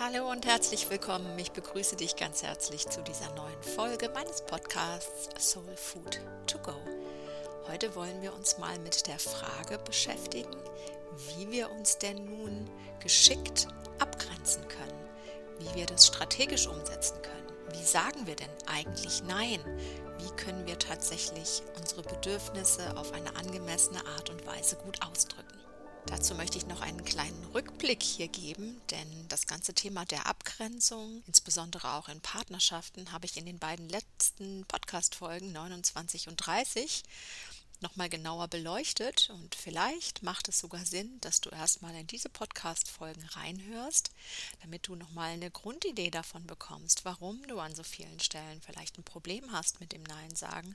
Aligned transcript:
Hallo 0.00 0.30
und 0.30 0.46
herzlich 0.46 0.88
willkommen. 0.88 1.38
Ich 1.38 1.52
begrüße 1.52 1.96
dich 1.96 2.16
ganz 2.16 2.42
herzlich 2.42 2.88
zu 2.88 3.02
dieser 3.02 3.28
neuen 3.34 3.62
Folge 3.62 4.08
meines 4.08 4.40
Podcasts 4.40 5.28
Soul 5.38 5.76
Food 5.76 6.18
to 6.46 6.58
Go. 6.60 6.72
Heute 7.70 7.94
wollen 7.94 8.22
wir 8.22 8.32
uns 8.32 8.56
mal 8.56 8.78
mit 8.78 9.06
der 9.06 9.18
Frage 9.18 9.78
beschäftigen, 9.84 10.56
wie 11.36 11.50
wir 11.50 11.70
uns 11.70 11.98
denn 11.98 12.24
nun 12.24 12.70
geschickt 13.00 13.68
abgrenzen 13.98 14.66
können, 14.66 15.08
wie 15.58 15.74
wir 15.74 15.84
das 15.84 16.06
strategisch 16.06 16.66
umsetzen 16.68 17.20
können. 17.20 17.78
Wie 17.78 17.84
sagen 17.84 18.26
wir 18.26 18.34
denn 18.34 18.50
eigentlich 18.66 19.22
Nein? 19.24 19.60
Wie 20.18 20.30
können 20.42 20.66
wir 20.66 20.78
tatsächlich 20.78 21.62
unsere 21.78 22.02
Bedürfnisse 22.02 22.96
auf 22.96 23.12
eine 23.12 23.36
angemessene 23.36 24.00
Art 24.06 24.30
und 24.30 24.46
Weise 24.46 24.76
gut 24.76 24.98
ausdrücken? 25.06 25.51
Dazu 26.06 26.34
möchte 26.34 26.58
ich 26.58 26.66
noch 26.66 26.80
einen 26.80 27.04
kleinen 27.04 27.44
Rückblick 27.54 28.02
hier 28.02 28.28
geben, 28.28 28.80
denn 28.90 29.28
das 29.28 29.46
ganze 29.46 29.72
Thema 29.72 30.04
der 30.04 30.26
Abgrenzung, 30.26 31.22
insbesondere 31.26 31.94
auch 31.94 32.08
in 32.08 32.20
Partnerschaften, 32.20 33.12
habe 33.12 33.26
ich 33.26 33.36
in 33.36 33.46
den 33.46 33.58
beiden 33.58 33.88
letzten 33.88 34.64
Podcast-Folgen 34.66 35.52
29 35.52 36.28
und 36.28 36.36
30 36.36 37.02
nochmal 37.82 38.08
genauer 38.08 38.48
beleuchtet 38.48 39.30
und 39.30 39.54
vielleicht 39.54 40.22
macht 40.22 40.48
es 40.48 40.58
sogar 40.58 40.84
Sinn, 40.86 41.20
dass 41.20 41.40
du 41.40 41.50
erstmal 41.50 41.94
in 41.94 42.06
diese 42.06 42.28
Podcast-Folgen 42.28 43.24
reinhörst, 43.24 44.10
damit 44.62 44.86
du 44.86 44.94
nochmal 44.94 45.32
eine 45.32 45.50
Grundidee 45.50 46.10
davon 46.10 46.46
bekommst, 46.46 47.04
warum 47.04 47.46
du 47.46 47.58
an 47.58 47.74
so 47.74 47.82
vielen 47.82 48.20
Stellen 48.20 48.60
vielleicht 48.62 48.98
ein 48.98 49.04
Problem 49.04 49.52
hast 49.52 49.80
mit 49.80 49.92
dem 49.92 50.02
Nein 50.04 50.34
sagen, 50.34 50.74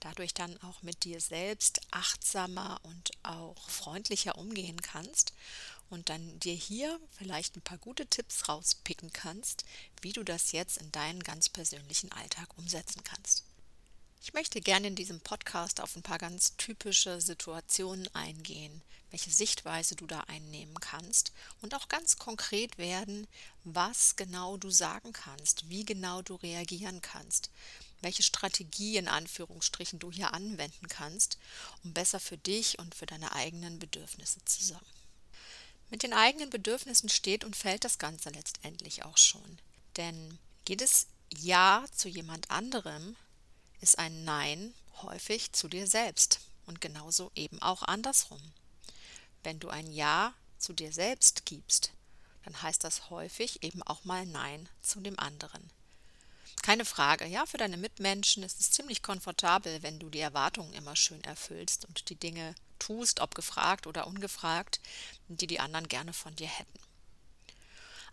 dadurch 0.00 0.34
dann 0.34 0.60
auch 0.62 0.82
mit 0.82 1.04
dir 1.04 1.20
selbst 1.20 1.80
achtsamer 1.90 2.80
und 2.82 3.10
auch 3.22 3.68
freundlicher 3.68 4.36
umgehen 4.36 4.80
kannst 4.80 5.32
und 5.90 6.08
dann 6.08 6.40
dir 6.40 6.54
hier 6.54 6.98
vielleicht 7.10 7.56
ein 7.56 7.62
paar 7.62 7.78
gute 7.78 8.06
Tipps 8.06 8.48
rauspicken 8.48 9.12
kannst, 9.12 9.64
wie 10.00 10.12
du 10.12 10.22
das 10.22 10.52
jetzt 10.52 10.78
in 10.78 10.90
deinen 10.92 11.22
ganz 11.22 11.48
persönlichen 11.48 12.10
Alltag 12.12 12.48
umsetzen 12.58 13.02
kannst. 13.04 13.45
Ich 14.26 14.32
möchte 14.32 14.60
gerne 14.60 14.88
in 14.88 14.96
diesem 14.96 15.20
Podcast 15.20 15.80
auf 15.80 15.94
ein 15.94 16.02
paar 16.02 16.18
ganz 16.18 16.56
typische 16.56 17.20
Situationen 17.20 18.12
eingehen, 18.12 18.82
welche 19.10 19.30
Sichtweise 19.30 19.94
du 19.94 20.04
da 20.04 20.18
einnehmen 20.22 20.80
kannst 20.80 21.30
und 21.62 21.76
auch 21.76 21.86
ganz 21.86 22.18
konkret 22.18 22.76
werden, 22.76 23.28
was 23.62 24.16
genau 24.16 24.56
du 24.56 24.68
sagen 24.68 25.12
kannst, 25.12 25.70
wie 25.70 25.84
genau 25.84 26.22
du 26.22 26.34
reagieren 26.34 27.02
kannst, 27.02 27.50
welche 28.00 28.24
Strategie 28.24 28.96
in 28.96 29.06
Anführungsstrichen 29.06 30.00
du 30.00 30.10
hier 30.10 30.34
anwenden 30.34 30.88
kannst, 30.88 31.38
um 31.84 31.92
besser 31.92 32.18
für 32.18 32.36
dich 32.36 32.80
und 32.80 32.96
für 32.96 33.06
deine 33.06 33.32
eigenen 33.32 33.78
Bedürfnisse 33.78 34.44
zu 34.44 34.64
sorgen. 34.64 34.84
Mit 35.88 36.02
den 36.02 36.12
eigenen 36.12 36.50
Bedürfnissen 36.50 37.10
steht 37.10 37.44
und 37.44 37.54
fällt 37.54 37.84
das 37.84 37.98
Ganze 37.98 38.30
letztendlich 38.30 39.04
auch 39.04 39.18
schon. 39.18 39.60
Denn 39.96 40.36
jedes 40.66 41.06
Ja 41.32 41.84
zu 41.92 42.08
jemand 42.08 42.50
anderem 42.50 43.14
ist 43.80 43.98
ein 43.98 44.24
Nein 44.24 44.74
häufig 45.02 45.52
zu 45.52 45.68
dir 45.68 45.86
selbst 45.86 46.40
und 46.66 46.80
genauso 46.80 47.30
eben 47.34 47.60
auch 47.62 47.82
andersrum. 47.82 48.40
Wenn 49.42 49.60
du 49.60 49.68
ein 49.68 49.92
Ja 49.92 50.34
zu 50.58 50.72
dir 50.72 50.92
selbst 50.92 51.46
gibst, 51.46 51.92
dann 52.44 52.60
heißt 52.62 52.84
das 52.84 53.10
häufig 53.10 53.62
eben 53.62 53.82
auch 53.82 54.04
mal 54.04 54.26
Nein 54.26 54.68
zu 54.82 55.00
dem 55.00 55.18
anderen. 55.18 55.70
Keine 56.62 56.84
Frage, 56.84 57.26
ja, 57.26 57.46
für 57.46 57.58
deine 57.58 57.76
Mitmenschen 57.76 58.42
ist 58.42 58.60
es 58.60 58.70
ziemlich 58.70 59.02
komfortabel, 59.02 59.82
wenn 59.82 59.98
du 59.98 60.10
die 60.10 60.20
Erwartungen 60.20 60.72
immer 60.72 60.96
schön 60.96 61.22
erfüllst 61.22 61.84
und 61.84 62.08
die 62.08 62.16
Dinge 62.16 62.54
tust, 62.78 63.20
ob 63.20 63.34
gefragt 63.34 63.86
oder 63.86 64.06
ungefragt, 64.06 64.80
die 65.28 65.46
die 65.46 65.60
anderen 65.60 65.88
gerne 65.88 66.12
von 66.12 66.34
dir 66.34 66.48
hätten. 66.48 66.78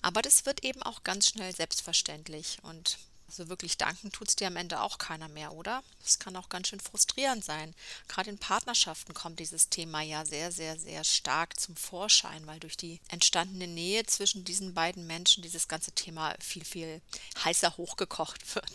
Aber 0.01 0.21
das 0.21 0.45
wird 0.45 0.63
eben 0.63 0.83
auch 0.83 1.03
ganz 1.03 1.29
schnell 1.29 1.55
selbstverständlich 1.55 2.57
und 2.61 2.97
also 3.33 3.49
wirklich 3.49 3.77
danken 3.77 4.11
tut 4.11 4.27
es 4.27 4.35
dir 4.35 4.45
am 4.45 4.57
Ende 4.57 4.79
auch 4.81 4.99
keiner 4.99 5.27
mehr, 5.27 5.53
oder? 5.53 5.83
Es 6.05 6.19
kann 6.19 6.35
auch 6.35 6.49
ganz 6.49 6.67
schön 6.67 6.79
frustrierend 6.79 7.43
sein. 7.43 7.73
Gerade 8.07 8.29
in 8.29 8.37
Partnerschaften 8.37 9.15
kommt 9.15 9.39
dieses 9.39 9.69
Thema 9.69 10.01
ja 10.01 10.23
sehr, 10.23 10.51
sehr, 10.51 10.77
sehr 10.77 11.03
stark 11.03 11.59
zum 11.59 11.75
Vorschein, 11.75 12.45
weil 12.45 12.59
durch 12.59 12.77
die 12.77 12.99
entstandene 13.07 13.67
Nähe 13.67 14.05
zwischen 14.05 14.45
diesen 14.45 14.75
beiden 14.75 15.07
Menschen 15.07 15.41
dieses 15.41 15.67
ganze 15.67 15.91
Thema 15.93 16.35
viel, 16.39 16.63
viel 16.63 17.01
heißer 17.43 17.75
hochgekocht 17.77 18.53
wird. 18.53 18.71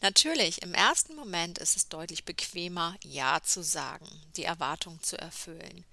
Natürlich, 0.00 0.62
im 0.62 0.72
ersten 0.72 1.14
Moment 1.14 1.58
ist 1.58 1.76
es 1.76 1.88
deutlich 1.88 2.24
bequemer, 2.24 2.96
Ja 3.04 3.42
zu 3.42 3.62
sagen, 3.62 4.08
die 4.36 4.44
Erwartung 4.44 5.02
zu 5.02 5.18
erfüllen, 5.18 5.84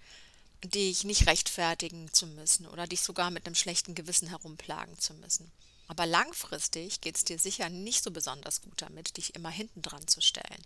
dich 0.63 1.03
nicht 1.03 1.27
rechtfertigen 1.27 2.13
zu 2.13 2.27
müssen 2.27 2.65
oder 2.65 2.87
dich 2.87 3.01
sogar 3.01 3.29
mit 3.29 3.45
einem 3.45 3.55
schlechten 3.55 3.93
Gewissen 3.93 4.29
herumplagen 4.29 4.97
zu 4.97 5.13
müssen. 5.15 5.51
Aber 5.87 6.05
langfristig 6.05 7.01
geht 7.01 7.15
es 7.15 7.23
dir 7.23 7.39
sicher 7.39 7.69
nicht 7.69 8.03
so 8.03 8.11
besonders 8.11 8.61
gut 8.61 8.81
damit, 8.81 9.17
dich 9.17 9.35
immer 9.35 9.49
hinten 9.49 9.81
dran 9.81 10.07
zu 10.07 10.21
stellen. 10.21 10.63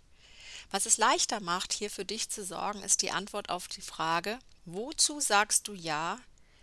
Was 0.70 0.86
es 0.86 0.96
leichter 0.96 1.40
macht, 1.40 1.72
hier 1.72 1.90
für 1.90 2.04
dich 2.04 2.30
zu 2.30 2.44
sorgen, 2.44 2.82
ist 2.82 3.02
die 3.02 3.10
Antwort 3.10 3.50
auf 3.50 3.68
die 3.68 3.82
Frage, 3.82 4.38
wozu 4.64 5.20
sagst 5.20 5.68
du 5.68 5.74
Ja, 5.74 6.18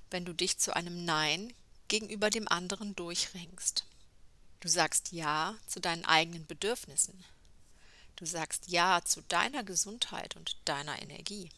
wenn 0.10 0.26
du 0.26 0.34
dich 0.34 0.58
zu 0.58 0.76
einem 0.76 1.06
Nein 1.06 1.54
gegenüber 1.88 2.30
dem 2.30 2.48
anderen 2.48 2.96
durchringst? 2.96 3.86
Du 4.60 4.68
sagst 4.68 5.12
Ja 5.12 5.56
zu 5.68 5.80
deinen 5.80 6.06
eigenen 6.06 6.46
Bedürfnissen. 6.46 7.24
Du 8.18 8.26
sagst 8.26 8.68
Ja 8.68 9.02
zu 9.06 9.22
deiner 9.22 9.64
Gesundheit 9.64 10.36
und 10.36 10.58
deiner 10.66 11.02
Energie. 11.02 11.50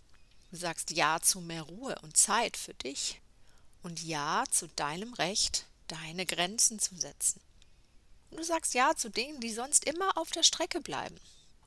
Du 0.52 0.58
sagst 0.58 0.92
Ja 0.92 1.20
zu 1.20 1.42
mehr 1.42 1.64
Ruhe 1.64 1.98
und 2.04 2.18
Zeit 2.18 2.58
für 2.58 2.76
dich. 2.76 3.20
Und 3.82 4.04
Ja 4.04 4.44
zu 4.52 4.68
deinem 4.68 5.14
Recht, 5.14 5.66
deine 5.92 6.26
Grenzen 6.26 6.80
zu 6.80 6.96
setzen. 6.96 7.42
Und 8.30 8.38
du 8.38 8.44
sagst 8.44 8.74
Ja 8.74 8.96
zu 8.96 9.10
Dingen, 9.10 9.40
die 9.42 9.54
sonst 9.54 9.86
immer 9.86 10.18
auf 10.18 10.32
der 10.32 10.44
Strecke 10.44 10.80
bleiben. 10.80 11.20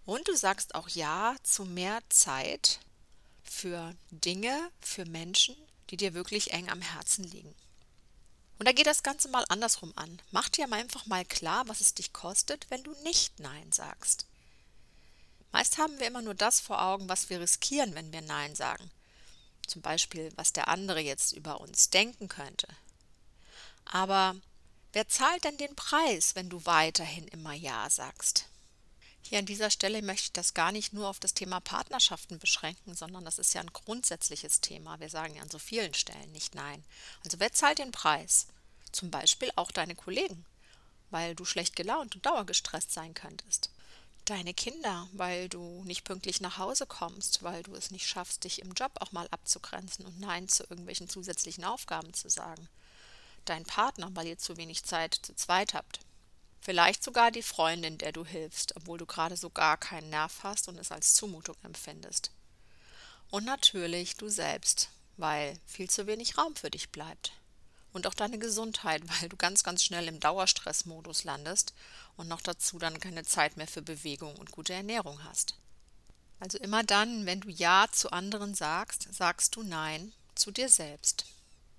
Und 0.07 0.27
du 0.29 0.37
sagst 0.37 0.75
auch 0.75 0.89
Ja 0.89 1.37
zu 1.43 1.65
mehr 1.65 2.01
Zeit 2.09 2.81
für 3.43 3.95
Dinge, 4.11 4.71
für 4.81 5.05
Menschen, 5.05 5.57
die 5.91 5.97
dir 5.97 6.15
wirklich 6.15 6.53
eng 6.53 6.71
am 6.71 6.81
Herzen 6.81 7.25
liegen. 7.25 7.55
Und 8.59 8.67
da 8.67 8.73
geht 8.73 8.87
das 8.87 9.03
Ganze 9.03 9.29
mal 9.29 9.45
andersrum 9.49 9.93
an. 9.97 10.21
Mach 10.31 10.49
dir 10.49 10.71
einfach 10.73 11.07
mal 11.07 11.25
klar, 11.25 11.69
was 11.69 11.81
es 11.81 11.95
dich 11.95 12.13
kostet, 12.13 12.71
wenn 12.71 12.83
du 12.83 12.93
nicht 13.03 13.41
Nein 13.41 13.73
sagst. 13.73 14.27
Meist 15.53 15.79
haben 15.79 15.99
wir 15.99 16.07
immer 16.07 16.23
nur 16.23 16.35
das 16.35 16.61
vor 16.61 16.83
Augen, 16.83 17.09
was 17.09 17.31
wir 17.31 17.41
riskieren, 17.41 17.95
wenn 17.95 18.13
wir 18.13 18.23
Nein 18.23 18.55
sagen. 18.55 18.91
Zum 19.67 19.83
Beispiel, 19.83 20.33
was 20.37 20.53
der 20.53 20.69
andere 20.69 21.01
jetzt 21.01 21.33
über 21.33 21.61
uns 21.61 21.91
denken 21.91 22.29
könnte, 22.29 22.69
aber 23.85 24.37
wer 24.93 25.09
zahlt 25.09 25.45
denn 25.45 25.57
den 25.57 25.75
Preis, 25.77 26.35
wenn 26.35 26.49
du 26.49 26.65
weiterhin 26.65 27.29
immer 27.29 27.53
Ja 27.53 27.89
sagst? 27.91 28.47
Hier 29.27 29.39
an 29.39 29.47
dieser 29.47 29.71
Stelle 29.71 30.03
möchte 30.03 30.25
ich 30.25 30.33
das 30.33 30.53
gar 30.53 30.71
nicht 30.71 30.93
nur 30.93 31.09
auf 31.09 31.19
das 31.19 31.33
Thema 31.33 31.59
Partnerschaften 31.59 32.39
beschränken, 32.39 32.95
sondern 32.95 33.25
das 33.25 33.39
ist 33.39 33.55
ja 33.55 33.63
ein 33.63 33.73
grundsätzliches 33.73 34.61
Thema. 34.61 35.01
Wir 35.01 35.09
sagen 35.09 35.37
ja 35.37 35.43
an 35.43 35.51
so 35.51 35.59
vielen 35.59 35.95
Stellen 35.95 36.31
nicht 36.33 36.55
Nein. 36.55 36.85
Also 37.25 37.41
wer 37.41 37.53
zahlt 37.53 37.79
den 37.79 37.91
Preis? 37.91 38.49
Zum 38.93 39.11
Beispiel 39.11 39.51
auch 39.57 39.71
deine 39.71 39.95
Kollegen, 39.95 40.45
weil 41.11 41.35
du 41.35 41.47
schlecht 41.47 41.75
gelaunt 41.75 42.15
und 42.15 42.27
dauergestresst 42.27 42.93
sein 42.93 43.15
könntest. 43.15 43.71
Deine 44.27 44.53
Kinder, 44.53 45.09
weil 45.13 45.49
du 45.49 45.83
nicht 45.85 46.05
pünktlich 46.05 46.41
nach 46.43 46.59
Hause 46.59 46.87
kommst, 46.87 47.43
weil 47.43 47.63
du 47.63 47.75
es 47.75 47.91
nicht 47.91 48.07
schaffst, 48.07 48.45
dich 48.45 48.61
im 48.61 48.73
Job 48.73 48.93
auch 49.01 49.13
mal 49.13 49.29
abzugrenzen 49.31 50.05
und 50.05 50.21
Nein 50.21 50.49
zu 50.49 50.65
irgendwelchen 50.65 51.09
zusätzlichen 51.09 51.65
Aufgaben 51.65 52.13
zu 52.13 52.29
sagen 52.29 52.69
dein 53.49 53.65
Partner, 53.65 54.11
weil 54.15 54.27
ihr 54.27 54.39
zu 54.39 54.57
wenig 54.57 54.85
Zeit 54.85 55.15
zu 55.15 55.35
zweit 55.35 55.75
habt. 55.75 56.01
Vielleicht 56.61 57.05
sogar 57.05 57.31
die 57.31 57.43
Freundin, 57.43 57.99
der 57.99 58.13
du 58.13 58.25
hilfst, 58.25 58.75
obwohl 58.77 58.97
du 58.97 59.05
gerade 59.05 59.37
so 59.37 59.51
gar 59.51 59.77
keinen 59.77 60.11
Nerv 60.11 60.43
hast 60.43 60.67
und 60.69 60.79
es 60.79 60.91
als 60.91 61.15
Zumutung 61.15 61.57
empfindest. 61.63 62.31
Und 63.31 63.45
natürlich 63.45 64.17
du 64.17 64.29
selbst, 64.29 64.89
weil 65.17 65.59
viel 65.67 65.91
zu 65.91 66.07
wenig 66.07 66.39
Raum 66.39 66.57
für 66.57 66.71
dich 66.71 66.91
bleibt. 66.91 67.33
Und 67.93 68.07
auch 68.07 68.15
deine 68.15 68.39
Gesundheit, 68.39 69.03
weil 69.21 69.29
du 69.29 69.37
ganz, 69.37 69.63
ganz 69.63 69.85
schnell 69.85 70.09
im 70.09 70.21
Dauerstressmodus 70.21 71.25
landest 71.25 71.75
und 72.17 72.29
noch 72.29 72.41
dazu 72.41 72.79
dann 72.79 72.99
keine 72.99 73.25
Zeit 73.25 73.57
mehr 73.57 73.69
für 73.69 73.83
Bewegung 73.83 74.35
und 74.37 74.51
gute 74.51 74.73
Ernährung 74.73 75.23
hast. 75.25 75.57
Also 76.41 76.59
immer 76.59 76.83
dann, 76.83 77.27
wenn 77.27 77.41
du 77.41 77.51
Ja 77.51 77.87
zu 77.93 78.11
anderen 78.11 78.55
sagst, 78.55 79.09
sagst 79.13 79.57
du 79.57 79.63
Nein 79.63 80.13
zu 80.35 80.51
dir 80.51 80.69
selbst. 80.69 81.27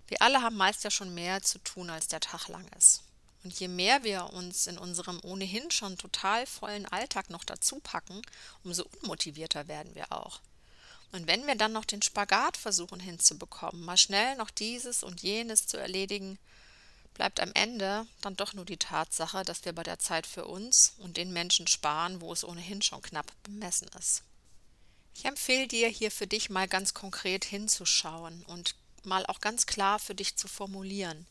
Wir 0.07 0.21
alle 0.21 0.41
haben 0.41 0.57
meist 0.57 0.83
ja 0.83 0.91
schon 0.91 1.13
mehr 1.13 1.41
zu 1.41 1.59
tun, 1.59 1.89
als 1.89 2.07
der 2.07 2.19
Tag 2.19 2.47
lang 2.47 2.67
ist. 2.77 3.01
Und 3.43 3.59
je 3.59 3.67
mehr 3.67 4.03
wir 4.03 4.33
uns 4.33 4.65
in 4.65 4.77
unserem 4.77 5.19
ohnehin 5.23 5.69
schon 5.69 5.97
total 5.97 6.47
vollen 6.47 6.85
Alltag 6.87 7.29
noch 7.29 7.43
dazu 7.43 7.79
packen, 7.79 8.21
umso 8.63 8.85
unmotivierter 9.01 9.67
werden 9.67 9.93
wir 9.93 10.11
auch. 10.11 10.41
Und 11.11 11.27
wenn 11.27 11.45
wir 11.45 11.55
dann 11.55 11.71
noch 11.71 11.85
den 11.85 12.01
Spagat 12.01 12.57
versuchen 12.57 12.99
hinzubekommen, 12.99 13.85
mal 13.85 13.97
schnell 13.97 14.35
noch 14.35 14.49
dieses 14.49 15.03
und 15.03 15.21
jenes 15.21 15.67
zu 15.67 15.77
erledigen, 15.77 16.39
bleibt 17.13 17.39
am 17.39 17.51
Ende 17.53 18.05
dann 18.21 18.35
doch 18.35 18.53
nur 18.53 18.65
die 18.65 18.77
Tatsache, 18.77 19.43
dass 19.43 19.63
wir 19.63 19.73
bei 19.73 19.83
der 19.83 19.99
Zeit 19.99 20.27
für 20.27 20.45
uns 20.45 20.93
und 20.97 21.17
den 21.17 21.31
Menschen 21.31 21.67
sparen, 21.67 22.21
wo 22.21 22.33
es 22.33 22.43
ohnehin 22.43 22.81
schon 22.81 23.01
knapp 23.01 23.31
bemessen 23.43 23.87
ist. 23.97 24.23
Ich 25.15 25.25
empfehle 25.25 25.67
dir 25.67 25.87
hier 25.87 26.11
für 26.11 26.27
dich 26.27 26.49
mal 26.49 26.67
ganz 26.67 26.93
konkret 26.93 27.45
hinzuschauen 27.45 28.43
und 28.47 28.75
mal 29.05 29.25
auch 29.25 29.41
ganz 29.41 29.65
klar 29.65 29.99
für 29.99 30.15
dich 30.15 30.35
zu 30.35 30.47
formulieren. 30.47 31.27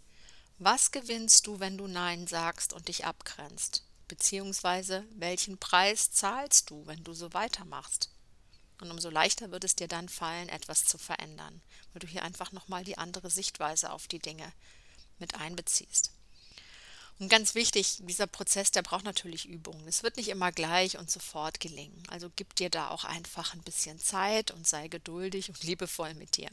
Was 0.59 0.93
gewinnst 0.93 1.47
du, 1.47 1.61
wenn 1.61 1.77
du 1.77 1.87
Nein 1.87 2.27
sagst 2.27 2.73
und 2.73 2.89
dich 2.89 3.05
abgrenzt? 3.05 3.85
Beziehungsweise 4.07 5.05
welchen 5.17 5.59
Preis 5.59 6.11
zahlst 6.11 6.71
du, 6.71 6.87
wenn 6.87 7.03
du 7.03 7.13
so 7.13 7.33
weitermachst? 7.33 8.11
Und 8.81 8.91
umso 8.91 9.11
leichter 9.11 9.51
wird 9.51 9.65
es 9.65 9.77
dir 9.77 9.89
dann 9.89 10.09
fallen, 10.09 10.49
etwas 10.49 10.85
zu 10.85 10.99
verändern, 10.99 11.63
weil 11.93 12.01
du 12.01 12.07
hier 12.07 12.23
einfach 12.23 12.53
nochmal 12.53 12.85
die 12.85 12.99
andere 12.99 13.31
Sichtweise 13.31 13.91
auf 13.91 14.09
die 14.09 14.19
Dinge 14.19 14.53
mit 15.19 15.35
einbeziehst. 15.37 16.11
Und 17.21 17.29
ganz 17.29 17.55
wichtig, 17.55 17.99
dieser 18.01 18.27
Prozess, 18.27 18.73
der 18.73 18.83
braucht 18.83 19.05
natürlich 19.05 19.47
Übung. 19.47 19.87
Es 19.87 20.03
wird 20.03 20.17
nicht 20.17 20.29
immer 20.29 20.51
gleich 20.51 20.99
und 20.99 21.11
sofort 21.11 21.61
gelingen. 21.61 22.03
Also 22.09 22.31
gib 22.35 22.57
dir 22.57 22.71
da 22.71 22.91
auch 22.91 23.05
einfach 23.05 23.55
ein 23.55 23.63
bisschen 23.63 24.01
Zeit 24.01 24.51
und 24.51 24.67
sei 24.67 24.89
geduldig 24.89 25.49
und 25.49 25.63
liebevoll 25.63 26.15
mit 26.15 26.37
dir. 26.37 26.51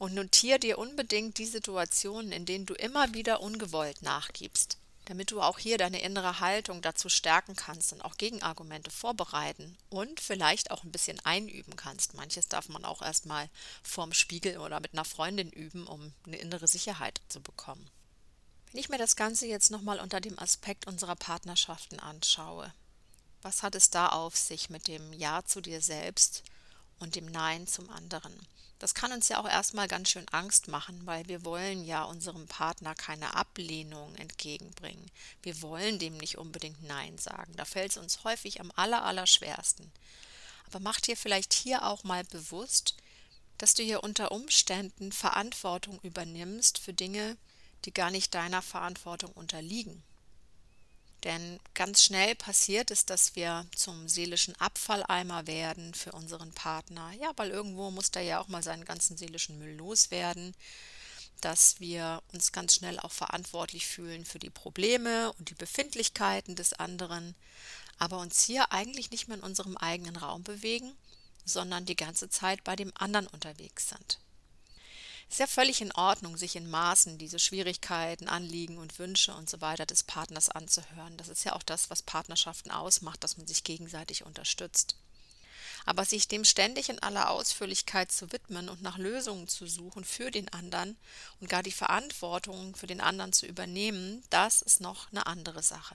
Und 0.00 0.14
notiere 0.14 0.58
dir 0.58 0.78
unbedingt 0.78 1.36
die 1.36 1.44
Situationen, 1.44 2.32
in 2.32 2.46
denen 2.46 2.64
du 2.64 2.72
immer 2.72 3.12
wieder 3.12 3.42
ungewollt 3.42 4.00
nachgibst, 4.00 4.78
damit 5.04 5.30
du 5.30 5.42
auch 5.42 5.58
hier 5.58 5.76
deine 5.76 6.00
innere 6.00 6.40
Haltung 6.40 6.80
dazu 6.80 7.10
stärken 7.10 7.54
kannst 7.54 7.92
und 7.92 8.00
auch 8.00 8.16
Gegenargumente 8.16 8.90
vorbereiten 8.90 9.76
und 9.90 10.18
vielleicht 10.18 10.70
auch 10.70 10.84
ein 10.84 10.90
bisschen 10.90 11.20
einüben 11.26 11.76
kannst. 11.76 12.14
Manches 12.14 12.48
darf 12.48 12.70
man 12.70 12.86
auch 12.86 13.02
erstmal 13.02 13.50
vorm 13.82 14.14
Spiegel 14.14 14.56
oder 14.56 14.80
mit 14.80 14.94
einer 14.94 15.04
Freundin 15.04 15.50
üben, 15.50 15.86
um 15.86 16.14
eine 16.24 16.38
innere 16.38 16.66
Sicherheit 16.66 17.20
zu 17.28 17.42
bekommen. 17.42 17.86
Wenn 18.70 18.80
ich 18.80 18.88
mir 18.88 18.96
das 18.96 19.16
Ganze 19.16 19.46
jetzt 19.46 19.70
nochmal 19.70 20.00
unter 20.00 20.22
dem 20.22 20.38
Aspekt 20.38 20.86
unserer 20.86 21.16
Partnerschaften 21.16 22.00
anschaue, 22.00 22.72
was 23.42 23.62
hat 23.62 23.74
es 23.74 23.90
da 23.90 24.08
auf 24.08 24.34
sich 24.34 24.70
mit 24.70 24.88
dem 24.88 25.12
Ja 25.12 25.44
zu 25.44 25.60
dir 25.60 25.82
selbst 25.82 26.42
und 27.00 27.16
dem 27.16 27.26
Nein 27.26 27.66
zum 27.66 27.90
anderen? 27.90 28.32
Das 28.80 28.94
kann 28.94 29.12
uns 29.12 29.28
ja 29.28 29.38
auch 29.38 29.48
erstmal 29.48 29.88
ganz 29.88 30.08
schön 30.08 30.26
Angst 30.30 30.66
machen, 30.66 31.02
weil 31.04 31.28
wir 31.28 31.44
wollen 31.44 31.84
ja 31.84 32.02
unserem 32.04 32.46
Partner 32.46 32.94
keine 32.94 33.34
Ablehnung 33.34 34.16
entgegenbringen. 34.16 35.10
Wir 35.42 35.60
wollen 35.60 35.98
dem 35.98 36.16
nicht 36.16 36.38
unbedingt 36.38 36.82
Nein 36.82 37.18
sagen. 37.18 37.52
Da 37.56 37.66
fällt 37.66 37.92
es 37.92 37.98
uns 37.98 38.24
häufig 38.24 38.58
am 38.58 38.72
allerallerschwersten. 38.74 39.92
Aber 40.66 40.80
mach 40.80 40.98
dir 40.98 41.14
vielleicht 41.14 41.52
hier 41.52 41.84
auch 41.84 42.04
mal 42.04 42.24
bewusst, 42.24 42.96
dass 43.58 43.74
du 43.74 43.82
hier 43.82 44.02
unter 44.02 44.32
Umständen 44.32 45.12
Verantwortung 45.12 46.00
übernimmst 46.00 46.78
für 46.78 46.94
Dinge, 46.94 47.36
die 47.84 47.92
gar 47.92 48.10
nicht 48.10 48.34
deiner 48.34 48.62
Verantwortung 48.62 49.30
unterliegen. 49.32 50.02
Denn 51.24 51.60
ganz 51.74 52.02
schnell 52.02 52.34
passiert 52.34 52.90
es, 52.90 53.04
dass 53.04 53.36
wir 53.36 53.66
zum 53.76 54.08
seelischen 54.08 54.58
Abfalleimer 54.58 55.46
werden 55.46 55.92
für 55.92 56.12
unseren 56.12 56.52
Partner. 56.52 57.12
Ja, 57.20 57.32
weil 57.36 57.50
irgendwo 57.50 57.90
muss 57.90 58.10
der 58.10 58.22
ja 58.22 58.40
auch 58.40 58.48
mal 58.48 58.62
seinen 58.62 58.84
ganzen 58.84 59.16
seelischen 59.16 59.58
Müll 59.58 59.76
loswerden. 59.76 60.54
Dass 61.40 61.80
wir 61.80 62.22
uns 62.32 62.52
ganz 62.52 62.74
schnell 62.74 62.98
auch 62.98 63.12
verantwortlich 63.12 63.86
fühlen 63.86 64.24
für 64.24 64.38
die 64.38 64.50
Probleme 64.50 65.32
und 65.34 65.50
die 65.50 65.54
Befindlichkeiten 65.54 66.56
des 66.56 66.74
anderen, 66.74 67.34
aber 67.98 68.18
uns 68.18 68.42
hier 68.42 68.72
eigentlich 68.72 69.10
nicht 69.10 69.28
mehr 69.28 69.38
in 69.38 69.42
unserem 69.42 69.76
eigenen 69.76 70.16
Raum 70.16 70.42
bewegen, 70.42 70.92
sondern 71.44 71.86
die 71.86 71.96
ganze 71.96 72.28
Zeit 72.28 72.64
bei 72.64 72.76
dem 72.76 72.92
anderen 72.94 73.26
unterwegs 73.26 73.88
sind. 73.88 74.18
Es 75.30 75.36
ist 75.36 75.40
ja 75.40 75.46
völlig 75.46 75.80
in 75.80 75.92
Ordnung, 75.92 76.36
sich 76.36 76.56
in 76.56 76.68
Maßen 76.68 77.16
diese 77.16 77.38
Schwierigkeiten, 77.38 78.26
Anliegen 78.26 78.78
und 78.78 78.98
Wünsche 78.98 79.32
und 79.32 79.48
so 79.48 79.60
weiter 79.60 79.86
des 79.86 80.02
Partners 80.02 80.48
anzuhören. 80.48 81.16
Das 81.18 81.28
ist 81.28 81.44
ja 81.44 81.54
auch 81.54 81.62
das, 81.62 81.88
was 81.88 82.02
Partnerschaften 82.02 82.72
ausmacht, 82.72 83.22
dass 83.22 83.36
man 83.36 83.46
sich 83.46 83.62
gegenseitig 83.62 84.26
unterstützt. 84.26 84.96
Aber 85.86 86.04
sich 86.04 86.26
dem 86.26 86.44
ständig 86.44 86.88
in 86.88 86.98
aller 86.98 87.30
Ausführlichkeit 87.30 88.10
zu 88.10 88.32
widmen 88.32 88.68
und 88.68 88.82
nach 88.82 88.98
Lösungen 88.98 89.46
zu 89.46 89.68
suchen 89.68 90.04
für 90.04 90.32
den 90.32 90.48
anderen 90.52 90.98
und 91.38 91.48
gar 91.48 91.62
die 91.62 91.70
Verantwortung 91.70 92.74
für 92.74 92.88
den 92.88 93.00
anderen 93.00 93.32
zu 93.32 93.46
übernehmen, 93.46 94.24
das 94.30 94.62
ist 94.62 94.80
noch 94.80 95.12
eine 95.12 95.28
andere 95.28 95.62
Sache. 95.62 95.94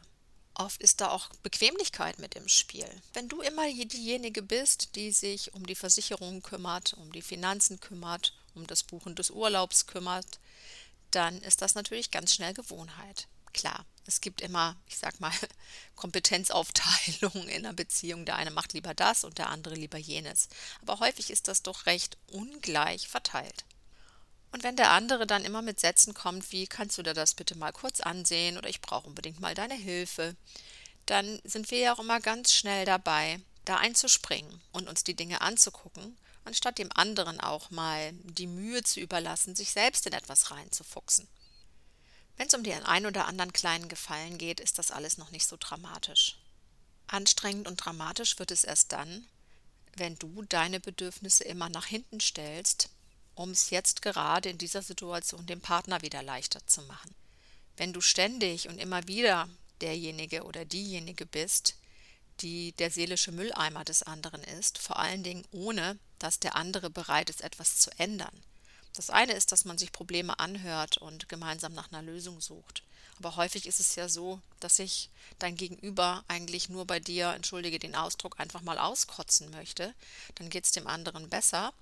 Oft 0.53 0.81
ist 0.81 1.01
da 1.01 1.09
auch 1.09 1.27
Bequemlichkeit 1.43 2.19
mit 2.19 2.35
im 2.35 2.47
Spiel. 2.47 2.89
Wenn 3.11 3.27
du 3.27 3.41
immer 3.41 3.67
diejenige 3.67 4.41
bist, 4.41 4.95
die 4.95 5.11
sich 5.11 5.53
um 5.53 5.67
die 5.67 5.75
Versicherung 5.75 6.41
kümmert, 6.41 6.93
um 6.93 7.11
die 7.11 7.21
Finanzen 7.21 7.81
kümmert 7.81 8.31
um 8.55 8.67
das 8.67 8.83
Buchen 8.83 9.15
des 9.15 9.29
Urlaubs 9.31 9.87
kümmert, 9.87 10.39
dann 11.11 11.41
ist 11.41 11.61
das 11.61 11.75
natürlich 11.75 12.11
ganz 12.11 12.33
schnell 12.33 12.53
Gewohnheit. 12.53 13.27
Klar, 13.53 13.85
es 14.05 14.19
gibt 14.21 14.41
immer, 14.41 14.75
ich 14.87 14.97
sag 14.97 15.19
mal, 15.19 15.31
Kompetenzaufteilungen 15.95 17.47
in 17.47 17.65
einer 17.65 17.73
Beziehung. 17.73 18.25
Der 18.25 18.35
eine 18.35 18.51
macht 18.51 18.73
lieber 18.73 18.93
das 18.93 19.23
und 19.23 19.37
der 19.37 19.49
andere 19.49 19.75
lieber 19.75 19.97
jenes. 19.97 20.49
Aber 20.81 20.99
häufig 20.99 21.29
ist 21.31 21.47
das 21.47 21.63
doch 21.63 21.85
recht 21.85 22.17
ungleich 22.27 23.07
verteilt. 23.07 23.65
Und 24.51 24.63
wenn 24.63 24.75
der 24.75 24.91
andere 24.91 25.27
dann 25.27 25.43
immer 25.43 25.61
mit 25.61 25.79
Sätzen 25.79 26.13
kommt, 26.13 26.51
wie 26.51 26.67
kannst 26.67 26.97
du 26.97 27.03
dir 27.03 27.13
das 27.13 27.33
bitte 27.33 27.57
mal 27.57 27.73
kurz 27.73 27.99
ansehen 27.99 28.57
oder 28.57 28.69
ich 28.69 28.81
brauche 28.81 29.07
unbedingt 29.07 29.39
mal 29.39 29.53
deine 29.53 29.75
Hilfe, 29.75 30.35
dann 31.05 31.39
sind 31.43 31.71
wir 31.71 31.79
ja 31.79 31.93
auch 31.93 31.99
immer 31.99 32.19
ganz 32.19 32.53
schnell 32.53 32.85
dabei, 32.85 33.41
da 33.65 33.77
einzuspringen 33.77 34.61
und 34.71 34.87
uns 34.87 35.03
die 35.03 35.15
Dinge 35.15 35.41
anzugucken 35.41 36.17
anstatt 36.45 36.77
dem 36.77 36.91
anderen 36.93 37.39
auch 37.39 37.71
mal 37.71 38.13
die 38.13 38.47
Mühe 38.47 38.83
zu 38.83 38.99
überlassen, 38.99 39.55
sich 39.55 39.71
selbst 39.71 40.05
in 40.05 40.13
etwas 40.13 40.51
reinzufuchsen. 40.51 41.27
Wenn 42.37 42.47
es 42.47 42.53
um 42.53 42.63
den 42.63 42.83
ein 42.83 43.05
oder 43.05 43.27
anderen 43.27 43.53
kleinen 43.53 43.89
Gefallen 43.89 44.37
geht, 44.37 44.59
ist 44.59 44.77
das 44.77 44.91
alles 44.91 45.17
noch 45.17 45.31
nicht 45.31 45.47
so 45.47 45.57
dramatisch. 45.59 46.37
Anstrengend 47.07 47.67
und 47.67 47.77
dramatisch 47.77 48.39
wird 48.39 48.51
es 48.51 48.63
erst 48.63 48.91
dann, 48.91 49.27
wenn 49.95 50.15
du 50.15 50.43
deine 50.43 50.79
Bedürfnisse 50.79 51.43
immer 51.43 51.69
nach 51.69 51.85
hinten 51.85 52.19
stellst, 52.19 52.89
um 53.35 53.51
es 53.51 53.69
jetzt 53.69 54.01
gerade 54.01 54.49
in 54.49 54.57
dieser 54.57 54.81
Situation 54.81 55.45
dem 55.45 55.61
Partner 55.61 56.01
wieder 56.01 56.23
leichter 56.23 56.65
zu 56.67 56.81
machen. 56.83 57.13
Wenn 57.77 57.93
du 57.93 58.01
ständig 58.01 58.67
und 58.67 58.79
immer 58.79 59.07
wieder 59.07 59.49
derjenige 59.81 60.43
oder 60.43 60.65
diejenige 60.65 61.25
bist, 61.25 61.75
die 62.41 62.73
der 62.73 62.91
seelische 62.91 63.31
Mülleimer 63.31 63.83
des 63.83 64.03
anderen 64.03 64.43
ist, 64.43 64.77
vor 64.77 64.97
allen 64.99 65.23
Dingen 65.23 65.45
ohne, 65.51 65.97
dass 66.19 66.39
der 66.39 66.55
andere 66.55 66.89
bereit 66.89 67.29
ist, 67.29 67.41
etwas 67.41 67.77
zu 67.77 67.91
ändern. 67.97 68.43
Das 68.95 69.09
eine 69.09 69.33
ist, 69.33 69.51
dass 69.51 69.65
man 69.65 69.77
sich 69.77 69.91
Probleme 69.91 70.39
anhört 70.39 70.97
und 70.97 71.27
gemeinsam 71.27 71.73
nach 71.73 71.91
einer 71.91 72.01
Lösung 72.01 72.39
sucht. 72.39 72.83
Aber 73.17 73.35
häufig 73.35 73.65
ist 73.65 73.79
es 73.79 73.95
ja 73.95 74.09
so, 74.09 74.41
dass 74.59 74.77
sich 74.77 75.09
dein 75.39 75.55
Gegenüber 75.55 76.23
eigentlich 76.27 76.69
nur 76.69 76.85
bei 76.85 76.99
dir, 76.99 77.33
entschuldige 77.33 77.79
den 77.79 77.95
Ausdruck, 77.95 78.39
einfach 78.39 78.61
mal 78.61 78.77
auskotzen 78.77 79.49
möchte. 79.51 79.93
Dann 80.35 80.49
geht 80.49 80.65
es 80.65 80.71
dem 80.71 80.87
anderen 80.87 81.29
besser 81.29 81.73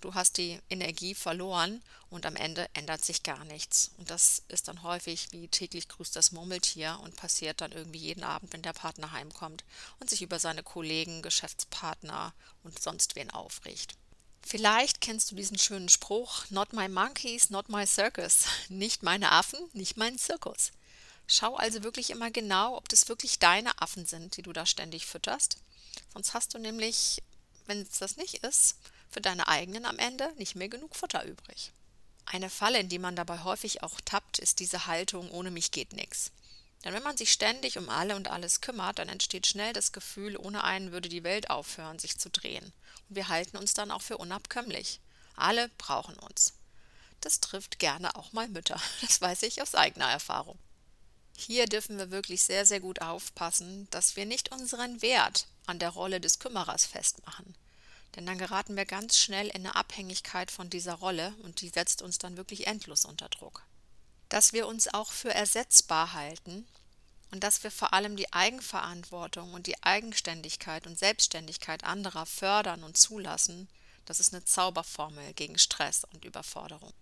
du 0.00 0.14
hast 0.14 0.38
die 0.38 0.58
Energie 0.68 1.14
verloren 1.14 1.82
und 2.10 2.26
am 2.26 2.36
Ende 2.36 2.68
ändert 2.74 3.04
sich 3.04 3.22
gar 3.22 3.44
nichts. 3.44 3.92
Und 3.98 4.10
das 4.10 4.42
ist 4.48 4.68
dann 4.68 4.82
häufig 4.82 5.28
wie 5.32 5.48
täglich 5.48 5.88
grüßt 5.88 6.14
das 6.16 6.32
Murmeltier 6.32 6.98
und 7.02 7.16
passiert 7.16 7.60
dann 7.60 7.72
irgendwie 7.72 7.98
jeden 7.98 8.24
Abend, 8.24 8.52
wenn 8.52 8.62
der 8.62 8.72
Partner 8.72 9.12
heimkommt 9.12 9.64
und 10.00 10.10
sich 10.10 10.22
über 10.22 10.38
seine 10.38 10.62
Kollegen, 10.62 11.22
Geschäftspartner 11.22 12.32
und 12.62 12.80
sonst 12.80 13.16
wen 13.16 13.30
aufregt. 13.30 13.94
Vielleicht 14.42 15.00
kennst 15.00 15.30
du 15.30 15.36
diesen 15.36 15.58
schönen 15.58 15.88
Spruch, 15.88 16.44
Not 16.50 16.72
my 16.72 16.88
monkeys, 16.88 17.50
not 17.50 17.68
my 17.68 17.86
circus. 17.86 18.46
Nicht 18.68 19.02
meine 19.02 19.32
Affen, 19.32 19.60
nicht 19.72 19.96
mein 19.96 20.18
Zirkus. 20.18 20.72
Schau 21.26 21.54
also 21.54 21.84
wirklich 21.84 22.10
immer 22.10 22.30
genau, 22.30 22.76
ob 22.76 22.88
das 22.88 23.08
wirklich 23.08 23.38
deine 23.38 23.80
Affen 23.80 24.04
sind, 24.06 24.36
die 24.36 24.42
du 24.42 24.52
da 24.52 24.66
ständig 24.66 25.06
fütterst. 25.06 25.58
Sonst 26.12 26.34
hast 26.34 26.54
du 26.54 26.58
nämlich, 26.58 27.22
wenn 27.66 27.82
es 27.82 27.98
das 28.00 28.16
nicht 28.16 28.42
ist, 28.42 28.76
für 29.10 29.20
deine 29.20 29.48
eigenen 29.48 29.84
am 29.84 29.98
Ende 29.98 30.32
nicht 30.36 30.54
mehr 30.54 30.68
genug 30.68 30.96
Futter 30.96 31.24
übrig. 31.24 31.72
Eine 32.26 32.48
Falle, 32.48 32.78
in 32.78 32.88
die 32.88 32.98
man 32.98 33.16
dabei 33.16 33.42
häufig 33.42 33.82
auch 33.82 34.00
tappt, 34.04 34.38
ist 34.38 34.60
diese 34.60 34.86
Haltung, 34.86 35.30
ohne 35.30 35.50
mich 35.50 35.72
geht 35.72 35.92
nix. 35.92 36.30
Denn 36.84 36.94
wenn 36.94 37.02
man 37.02 37.16
sich 37.16 37.32
ständig 37.32 37.76
um 37.76 37.88
alle 37.88 38.16
und 38.16 38.28
alles 38.28 38.60
kümmert, 38.60 38.98
dann 38.98 39.08
entsteht 39.08 39.46
schnell 39.46 39.72
das 39.72 39.92
Gefühl, 39.92 40.36
ohne 40.36 40.64
einen 40.64 40.92
würde 40.92 41.08
die 41.08 41.24
Welt 41.24 41.50
aufhören, 41.50 41.98
sich 41.98 42.18
zu 42.18 42.30
drehen. 42.30 42.72
Und 43.08 43.16
wir 43.16 43.28
halten 43.28 43.56
uns 43.56 43.74
dann 43.74 43.90
auch 43.90 44.02
für 44.02 44.16
unabkömmlich. 44.16 45.00
Alle 45.36 45.68
brauchen 45.76 46.16
uns. 46.18 46.54
Das 47.20 47.40
trifft 47.40 47.78
gerne 47.78 48.14
auch 48.16 48.32
mal 48.32 48.48
Mütter. 48.48 48.80
Das 49.02 49.20
weiß 49.20 49.42
ich 49.42 49.60
aus 49.60 49.74
eigener 49.74 50.08
Erfahrung. 50.08 50.58
Hier 51.36 51.66
dürfen 51.66 51.98
wir 51.98 52.10
wirklich 52.10 52.42
sehr, 52.42 52.66
sehr 52.66 52.80
gut 52.80 53.00
aufpassen, 53.00 53.88
dass 53.90 54.16
wir 54.16 54.26
nicht 54.26 54.52
unseren 54.52 55.02
Wert 55.02 55.46
an 55.66 55.78
der 55.78 55.90
Rolle 55.90 56.20
des 56.20 56.38
Kümmerers 56.38 56.86
festmachen. 56.86 57.54
Denn 58.16 58.26
dann 58.26 58.38
geraten 58.38 58.76
wir 58.76 58.86
ganz 58.86 59.16
schnell 59.16 59.48
in 59.48 59.66
eine 59.66 59.76
Abhängigkeit 59.76 60.50
von 60.50 60.68
dieser 60.68 60.94
Rolle 60.94 61.34
und 61.42 61.60
die 61.60 61.68
setzt 61.68 62.02
uns 62.02 62.18
dann 62.18 62.36
wirklich 62.36 62.66
endlos 62.66 63.04
unter 63.04 63.28
Druck. 63.28 63.64
Dass 64.28 64.52
wir 64.52 64.66
uns 64.66 64.92
auch 64.92 65.12
für 65.12 65.32
ersetzbar 65.32 66.12
halten 66.12 66.66
und 67.30 67.44
dass 67.44 67.62
wir 67.62 67.70
vor 67.70 67.92
allem 67.92 68.16
die 68.16 68.32
Eigenverantwortung 68.32 69.54
und 69.54 69.66
die 69.66 69.80
Eigenständigkeit 69.82 70.86
und 70.86 70.98
Selbstständigkeit 70.98 71.84
anderer 71.84 72.26
fördern 72.26 72.82
und 72.82 72.96
zulassen, 72.96 73.68
das 74.04 74.18
ist 74.18 74.34
eine 74.34 74.44
Zauberformel 74.44 75.32
gegen 75.34 75.58
Stress 75.58 76.04
und 76.12 76.24
Überforderung. 76.24 76.92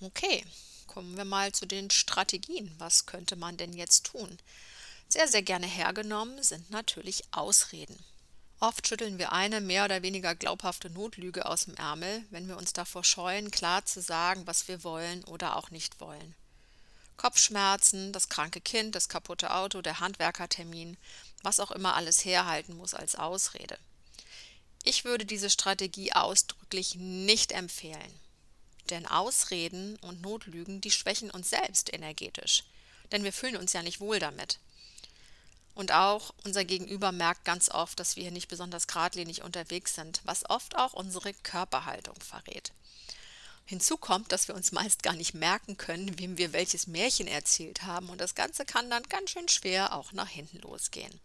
Okay, 0.00 0.44
kommen 0.86 1.16
wir 1.16 1.24
mal 1.24 1.52
zu 1.52 1.66
den 1.66 1.90
Strategien. 1.90 2.72
Was 2.78 3.06
könnte 3.06 3.34
man 3.34 3.56
denn 3.56 3.72
jetzt 3.72 4.06
tun? 4.06 4.38
Sehr, 5.08 5.28
sehr 5.28 5.42
gerne 5.42 5.66
hergenommen 5.66 6.42
sind 6.42 6.70
natürlich 6.70 7.24
Ausreden. 7.32 7.98
Oft 8.62 8.86
schütteln 8.86 9.18
wir 9.18 9.32
eine 9.32 9.60
mehr 9.60 9.86
oder 9.86 10.02
weniger 10.02 10.36
glaubhafte 10.36 10.88
Notlüge 10.88 11.46
aus 11.46 11.64
dem 11.64 11.74
Ärmel, 11.74 12.24
wenn 12.30 12.46
wir 12.46 12.56
uns 12.56 12.72
davor 12.72 13.02
scheuen, 13.02 13.50
klar 13.50 13.84
zu 13.84 14.00
sagen, 14.00 14.46
was 14.46 14.68
wir 14.68 14.84
wollen 14.84 15.24
oder 15.24 15.56
auch 15.56 15.72
nicht 15.72 16.00
wollen. 16.00 16.36
Kopfschmerzen, 17.16 18.12
das 18.12 18.28
kranke 18.28 18.60
Kind, 18.60 18.94
das 18.94 19.08
kaputte 19.08 19.52
Auto, 19.52 19.82
der 19.82 19.98
Handwerkertermin, 19.98 20.96
was 21.42 21.58
auch 21.58 21.72
immer 21.72 21.96
alles 21.96 22.24
herhalten 22.24 22.76
muss 22.76 22.94
als 22.94 23.16
Ausrede. 23.16 23.76
Ich 24.84 25.04
würde 25.04 25.26
diese 25.26 25.50
Strategie 25.50 26.12
ausdrücklich 26.12 26.94
nicht 26.94 27.50
empfehlen. 27.50 28.20
Denn 28.90 29.08
Ausreden 29.08 29.96
und 30.02 30.22
Notlügen, 30.22 30.80
die 30.80 30.92
schwächen 30.92 31.32
uns 31.32 31.50
selbst 31.50 31.92
energetisch. 31.92 32.62
Denn 33.10 33.24
wir 33.24 33.32
fühlen 33.32 33.56
uns 33.56 33.72
ja 33.72 33.82
nicht 33.82 33.98
wohl 33.98 34.20
damit. 34.20 34.60
Und 35.74 35.92
auch 35.92 36.34
unser 36.44 36.64
Gegenüber 36.64 37.12
merkt 37.12 37.44
ganz 37.44 37.70
oft, 37.70 37.98
dass 37.98 38.16
wir 38.16 38.24
hier 38.24 38.32
nicht 38.32 38.48
besonders 38.48 38.86
geradlinig 38.86 39.42
unterwegs 39.42 39.94
sind, 39.94 40.20
was 40.24 40.48
oft 40.48 40.76
auch 40.76 40.92
unsere 40.92 41.32
Körperhaltung 41.32 42.16
verrät. 42.20 42.72
Hinzu 43.64 43.96
kommt, 43.96 44.32
dass 44.32 44.48
wir 44.48 44.54
uns 44.54 44.72
meist 44.72 45.02
gar 45.02 45.14
nicht 45.14 45.34
merken 45.34 45.76
können, 45.76 46.18
wem 46.18 46.36
wir 46.36 46.52
welches 46.52 46.86
Märchen 46.86 47.26
erzählt 47.26 47.82
haben, 47.82 48.10
und 48.10 48.20
das 48.20 48.34
Ganze 48.34 48.64
kann 48.64 48.90
dann 48.90 49.04
ganz 49.04 49.30
schön 49.30 49.48
schwer 49.48 49.94
auch 49.94 50.12
nach 50.12 50.28
hinten 50.28 50.58
losgehen. 50.58 51.20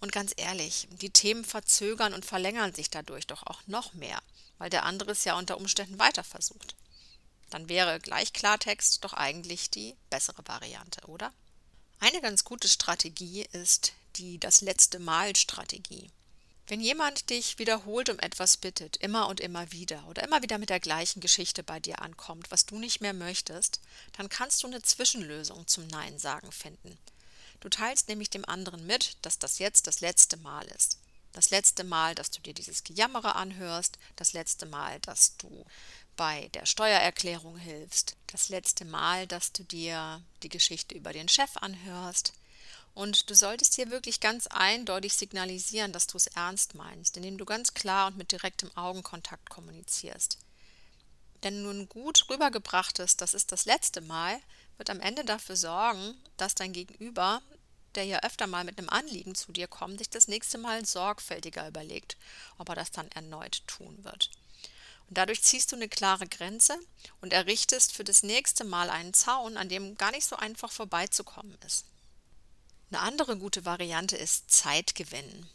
Und 0.00 0.12
ganz 0.12 0.34
ehrlich, 0.36 0.88
die 0.90 1.10
Themen 1.10 1.44
verzögern 1.44 2.12
und 2.12 2.26
verlängern 2.26 2.74
sich 2.74 2.90
dadurch 2.90 3.26
doch 3.26 3.44
auch 3.44 3.62
noch 3.66 3.94
mehr, 3.94 4.20
weil 4.58 4.68
der 4.68 4.84
andere 4.84 5.12
es 5.12 5.24
ja 5.24 5.38
unter 5.38 5.56
Umständen 5.56 5.98
weiter 5.98 6.24
versucht. 6.24 6.74
Dann 7.50 7.68
wäre 7.68 8.00
gleich 8.00 8.32
Klartext 8.32 9.04
doch 9.04 9.12
eigentlich 9.12 9.70
die 9.70 9.94
bessere 10.10 10.42
Variante, 10.44 11.06
oder? 11.06 11.32
Eine 12.04 12.20
ganz 12.20 12.42
gute 12.42 12.66
Strategie 12.66 13.46
ist 13.52 13.92
die 14.16 14.40
Das 14.40 14.60
letzte 14.60 14.98
Mal 14.98 15.36
Strategie. 15.36 16.10
Wenn 16.66 16.80
jemand 16.80 17.30
dich 17.30 17.60
wiederholt 17.60 18.10
um 18.10 18.18
etwas 18.18 18.56
bittet, 18.56 18.96
immer 18.96 19.28
und 19.28 19.38
immer 19.38 19.70
wieder 19.70 20.04
oder 20.08 20.24
immer 20.24 20.42
wieder 20.42 20.58
mit 20.58 20.68
der 20.68 20.80
gleichen 20.80 21.20
Geschichte 21.20 21.62
bei 21.62 21.78
dir 21.78 22.02
ankommt, 22.02 22.50
was 22.50 22.66
du 22.66 22.76
nicht 22.76 23.02
mehr 23.02 23.12
möchtest, 23.12 23.78
dann 24.16 24.28
kannst 24.28 24.64
du 24.64 24.66
eine 24.66 24.82
Zwischenlösung 24.82 25.68
zum 25.68 25.86
Nein 25.86 26.18
sagen 26.18 26.50
finden. 26.50 26.98
Du 27.60 27.68
teilst 27.68 28.08
nämlich 28.08 28.30
dem 28.30 28.44
anderen 28.46 28.84
mit, 28.84 29.16
dass 29.22 29.38
das 29.38 29.60
jetzt 29.60 29.86
das 29.86 30.00
letzte 30.00 30.36
Mal 30.38 30.66
ist. 30.74 30.98
Das 31.32 31.50
letzte 31.50 31.84
Mal, 31.84 32.16
dass 32.16 32.32
du 32.32 32.42
dir 32.42 32.52
dieses 32.52 32.82
Gejammere 32.82 33.36
anhörst, 33.36 33.96
das 34.16 34.32
letzte 34.32 34.66
Mal, 34.66 34.98
dass 35.00 35.36
du 35.36 35.64
bei 36.16 36.48
der 36.54 36.66
Steuererklärung 36.66 37.56
hilfst, 37.56 38.16
das 38.26 38.48
letzte 38.48 38.84
Mal, 38.84 39.26
dass 39.26 39.52
du 39.52 39.64
dir 39.64 40.22
die 40.42 40.48
Geschichte 40.48 40.94
über 40.94 41.12
den 41.12 41.28
Chef 41.28 41.56
anhörst. 41.56 42.32
Und 42.94 43.30
du 43.30 43.34
solltest 43.34 43.74
hier 43.74 43.90
wirklich 43.90 44.20
ganz 44.20 44.46
eindeutig 44.48 45.14
signalisieren, 45.14 45.92
dass 45.92 46.06
du 46.06 46.18
es 46.18 46.26
ernst 46.26 46.74
meinst, 46.74 47.16
indem 47.16 47.38
du 47.38 47.44
ganz 47.44 47.72
klar 47.72 48.08
und 48.08 48.18
mit 48.18 48.32
direktem 48.32 48.70
Augenkontakt 48.76 49.48
kommunizierst. 49.48 50.38
Denn 51.42 51.62
nun 51.62 51.88
gut 51.88 52.26
rübergebrachtes, 52.28 53.16
das 53.16 53.34
ist 53.34 53.50
das 53.50 53.64
letzte 53.64 54.00
Mal, 54.00 54.38
wird 54.76 54.90
am 54.90 55.00
Ende 55.00 55.24
dafür 55.24 55.56
sorgen, 55.56 56.14
dass 56.36 56.54
dein 56.54 56.72
Gegenüber, 56.72 57.42
der 57.94 58.04
ja 58.04 58.20
öfter 58.20 58.46
mal 58.46 58.64
mit 58.64 58.78
einem 58.78 58.90
Anliegen 58.90 59.34
zu 59.34 59.52
dir 59.52 59.66
kommt, 59.66 59.98
sich 59.98 60.10
das 60.10 60.28
nächste 60.28 60.58
Mal 60.58 60.84
sorgfältiger 60.84 61.66
überlegt, 61.66 62.16
ob 62.58 62.68
er 62.68 62.74
das 62.74 62.90
dann 62.90 63.10
erneut 63.12 63.66
tun 63.66 64.04
wird. 64.04 64.30
Dadurch 65.14 65.42
ziehst 65.42 65.72
du 65.72 65.76
eine 65.76 65.88
klare 65.88 66.26
Grenze 66.26 66.78
und 67.20 67.32
errichtest 67.32 67.92
für 67.92 68.04
das 68.04 68.22
nächste 68.22 68.64
Mal 68.64 68.90
einen 68.90 69.14
Zaun, 69.14 69.56
an 69.56 69.68
dem 69.68 69.96
gar 69.96 70.10
nicht 70.10 70.26
so 70.26 70.36
einfach 70.36 70.72
vorbeizukommen 70.72 71.56
ist. 71.66 71.84
Eine 72.90 73.00
andere 73.00 73.36
gute 73.36 73.64
Variante 73.64 74.16
ist 74.16 74.50
Zeit 74.50 74.94
gewinnen. 74.94 75.48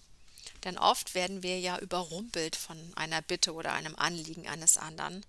Denn 0.64 0.78
oft 0.78 1.14
werden 1.14 1.44
wir 1.44 1.60
ja 1.60 1.78
überrumpelt 1.80 2.56
von 2.56 2.78
einer 2.96 3.22
Bitte 3.22 3.54
oder 3.54 3.74
einem 3.74 3.96
Anliegen 3.96 4.48
eines 4.48 4.78
anderen 4.78 5.24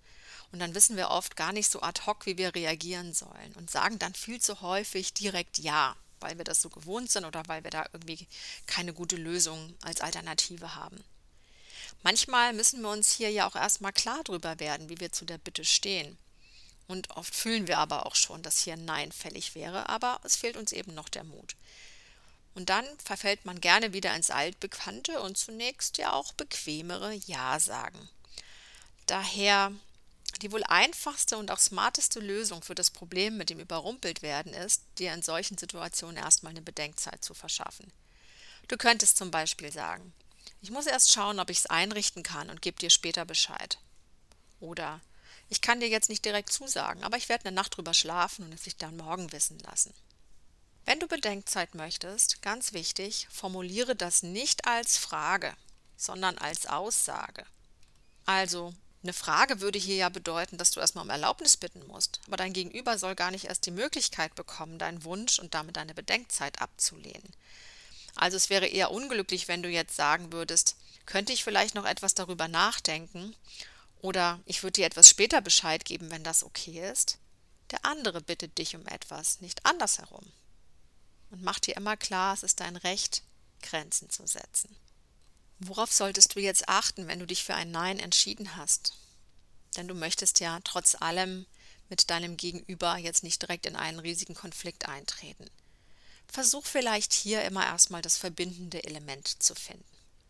und 0.51 0.59
dann 0.59 0.73
wissen 0.73 0.97
wir 0.97 1.09
oft 1.09 1.35
gar 1.35 1.53
nicht 1.53 1.69
so 1.69 1.81
ad 1.81 2.01
hoc, 2.05 2.25
wie 2.25 2.37
wir 2.37 2.55
reagieren 2.55 3.13
sollen 3.13 3.53
und 3.55 3.69
sagen 3.69 3.99
dann 3.99 4.13
viel 4.13 4.41
zu 4.41 4.61
häufig 4.61 5.13
direkt 5.13 5.59
Ja, 5.59 5.95
weil 6.19 6.37
wir 6.37 6.43
das 6.43 6.61
so 6.61 6.69
gewohnt 6.69 7.11
sind 7.11 7.25
oder 7.25 7.43
weil 7.47 7.63
wir 7.63 7.71
da 7.71 7.85
irgendwie 7.93 8.27
keine 8.65 8.93
gute 8.93 9.15
Lösung 9.15 9.75
als 9.81 10.01
Alternative 10.01 10.75
haben. 10.75 11.03
Manchmal 12.01 12.53
müssen 12.53 12.81
wir 12.81 12.89
uns 12.89 13.11
hier 13.11 13.29
ja 13.29 13.47
auch 13.47 13.55
erstmal 13.55 13.93
klar 13.93 14.23
drüber 14.23 14.59
werden, 14.59 14.89
wie 14.89 14.99
wir 14.99 15.11
zu 15.11 15.25
der 15.25 15.37
Bitte 15.37 15.65
stehen. 15.65 16.17
Und 16.87 17.11
oft 17.11 17.35
fühlen 17.35 17.67
wir 17.67 17.77
aber 17.77 18.05
auch 18.05 18.15
schon, 18.15 18.41
dass 18.41 18.61
hier 18.61 18.73
ein 18.73 18.85
Nein 18.85 19.11
fällig 19.11 19.53
wäre, 19.53 19.89
aber 19.89 20.19
es 20.23 20.35
fehlt 20.35 20.57
uns 20.57 20.71
eben 20.71 20.93
noch 20.95 21.09
der 21.09 21.23
Mut. 21.23 21.55
Und 22.55 22.69
dann 22.69 22.85
verfällt 23.03 23.45
man 23.45 23.61
gerne 23.61 23.93
wieder 23.93 24.15
ins 24.15 24.31
Altbekannte 24.31 25.21
und 25.21 25.37
zunächst 25.37 25.97
ja 25.97 26.13
auch 26.13 26.33
bequemere 26.33 27.13
Ja 27.13 27.59
sagen. 27.59 28.09
Daher 29.05 29.71
die 30.41 30.51
wohl 30.51 30.63
einfachste 30.63 31.37
und 31.37 31.51
auch 31.51 31.59
smarteste 31.59 32.19
Lösung 32.19 32.61
für 32.61 32.75
das 32.75 32.89
Problem 32.89 33.37
mit 33.37 33.49
dem 33.49 33.59
Überrumpeltwerden 33.59 34.53
ist, 34.53 34.83
dir 34.97 35.13
in 35.13 35.21
solchen 35.21 35.57
Situationen 35.57 36.17
erstmal 36.17 36.51
eine 36.51 36.61
Bedenkzeit 36.61 37.23
zu 37.23 37.33
verschaffen. 37.33 37.91
Du 38.67 38.77
könntest 38.77 39.17
zum 39.17 39.31
Beispiel 39.31 39.71
sagen, 39.71 40.13
ich 40.61 40.71
muss 40.71 40.85
erst 40.85 41.11
schauen, 41.11 41.39
ob 41.39 41.49
ich 41.49 41.59
es 41.59 41.65
einrichten 41.67 42.23
kann 42.23 42.49
und 42.49 42.61
gebe 42.61 42.79
dir 42.79 42.89
später 42.89 43.25
Bescheid. 43.25 43.79
Oder 44.59 44.99
ich 45.49 45.61
kann 45.61 45.79
dir 45.79 45.89
jetzt 45.89 46.09
nicht 46.09 46.25
direkt 46.25 46.51
zusagen, 46.51 47.03
aber 47.03 47.17
ich 47.17 47.29
werde 47.29 47.45
eine 47.45 47.55
Nacht 47.55 47.75
drüber 47.77 47.93
schlafen 47.93 48.45
und 48.45 48.53
es 48.53 48.63
sich 48.63 48.77
dann 48.77 48.97
morgen 48.97 49.31
wissen 49.31 49.57
lassen. 49.59 49.93
Wenn 50.85 50.99
du 50.99 51.07
Bedenkzeit 51.07 51.75
möchtest, 51.75 52.41
ganz 52.41 52.73
wichtig, 52.73 53.27
formuliere 53.31 53.95
das 53.95 54.23
nicht 54.23 54.67
als 54.67 54.97
Frage, 54.97 55.55
sondern 55.97 56.37
als 56.37 56.65
Aussage. 56.65 57.45
Also, 58.25 58.73
eine 59.01 59.13
Frage 59.13 59.61
würde 59.61 59.79
hier 59.79 59.95
ja 59.95 60.09
bedeuten, 60.09 60.57
dass 60.57 60.71
du 60.71 60.79
erstmal 60.79 61.05
um 61.05 61.09
Erlaubnis 61.09 61.57
bitten 61.57 61.85
musst, 61.87 62.19
aber 62.27 62.37
dein 62.37 62.53
Gegenüber 62.53 62.97
soll 62.97 63.15
gar 63.15 63.31
nicht 63.31 63.45
erst 63.45 63.65
die 63.65 63.71
Möglichkeit 63.71 64.35
bekommen, 64.35 64.77
deinen 64.77 65.03
Wunsch 65.03 65.39
und 65.39 65.53
damit 65.53 65.77
deine 65.77 65.93
Bedenkzeit 65.93 66.61
abzulehnen. 66.61 67.33
Also 68.19 68.35
es 68.35 68.49
wäre 68.49 68.67
eher 68.67 68.91
unglücklich, 68.91 69.47
wenn 69.47 69.63
du 69.63 69.69
jetzt 69.69 69.95
sagen 69.95 70.33
würdest, 70.33 70.75
könnte 71.05 71.31
ich 71.31 71.45
vielleicht 71.45 71.73
noch 71.73 71.85
etwas 71.85 72.15
darüber 72.15 72.49
nachdenken 72.49 73.33
oder 74.01 74.41
ich 74.45 74.61
würde 74.61 74.73
dir 74.73 74.87
etwas 74.87 75.07
später 75.07 75.39
Bescheid 75.39 75.85
geben, 75.85 76.11
wenn 76.11 76.25
das 76.25 76.43
okay 76.43 76.91
ist. 76.91 77.17
Der 77.71 77.85
andere 77.85 78.19
bittet 78.19 78.57
dich 78.57 78.75
um 78.75 78.85
etwas, 78.87 79.39
nicht 79.39 79.65
andersherum. 79.65 80.29
Und 81.31 81.43
mach 81.43 81.59
dir 81.59 81.77
immer 81.77 81.95
klar, 81.95 82.33
es 82.33 82.43
ist 82.43 82.59
dein 82.59 82.75
Recht, 82.75 83.23
Grenzen 83.61 84.09
zu 84.09 84.27
setzen. 84.27 84.75
Worauf 85.59 85.93
solltest 85.93 86.35
du 86.35 86.41
jetzt 86.41 86.67
achten, 86.67 87.07
wenn 87.07 87.19
du 87.19 87.25
dich 87.25 87.45
für 87.45 87.55
ein 87.55 87.71
Nein 87.71 87.99
entschieden 87.99 88.57
hast? 88.57 88.97
Denn 89.77 89.87
du 89.87 89.95
möchtest 89.95 90.41
ja 90.41 90.59
trotz 90.65 90.95
allem 90.95 91.45
mit 91.87 92.09
deinem 92.09 92.35
Gegenüber 92.35 92.97
jetzt 92.97 93.23
nicht 93.23 93.41
direkt 93.41 93.65
in 93.65 93.77
einen 93.77 93.99
riesigen 93.99 94.35
Konflikt 94.35 94.89
eintreten. 94.89 95.49
Versuch 96.31 96.65
vielleicht 96.65 97.13
hier 97.13 97.43
immer 97.43 97.65
erstmal 97.65 98.01
das 98.01 98.17
verbindende 98.17 98.83
Element 98.83 99.41
zu 99.41 99.55
finden. 99.55 99.83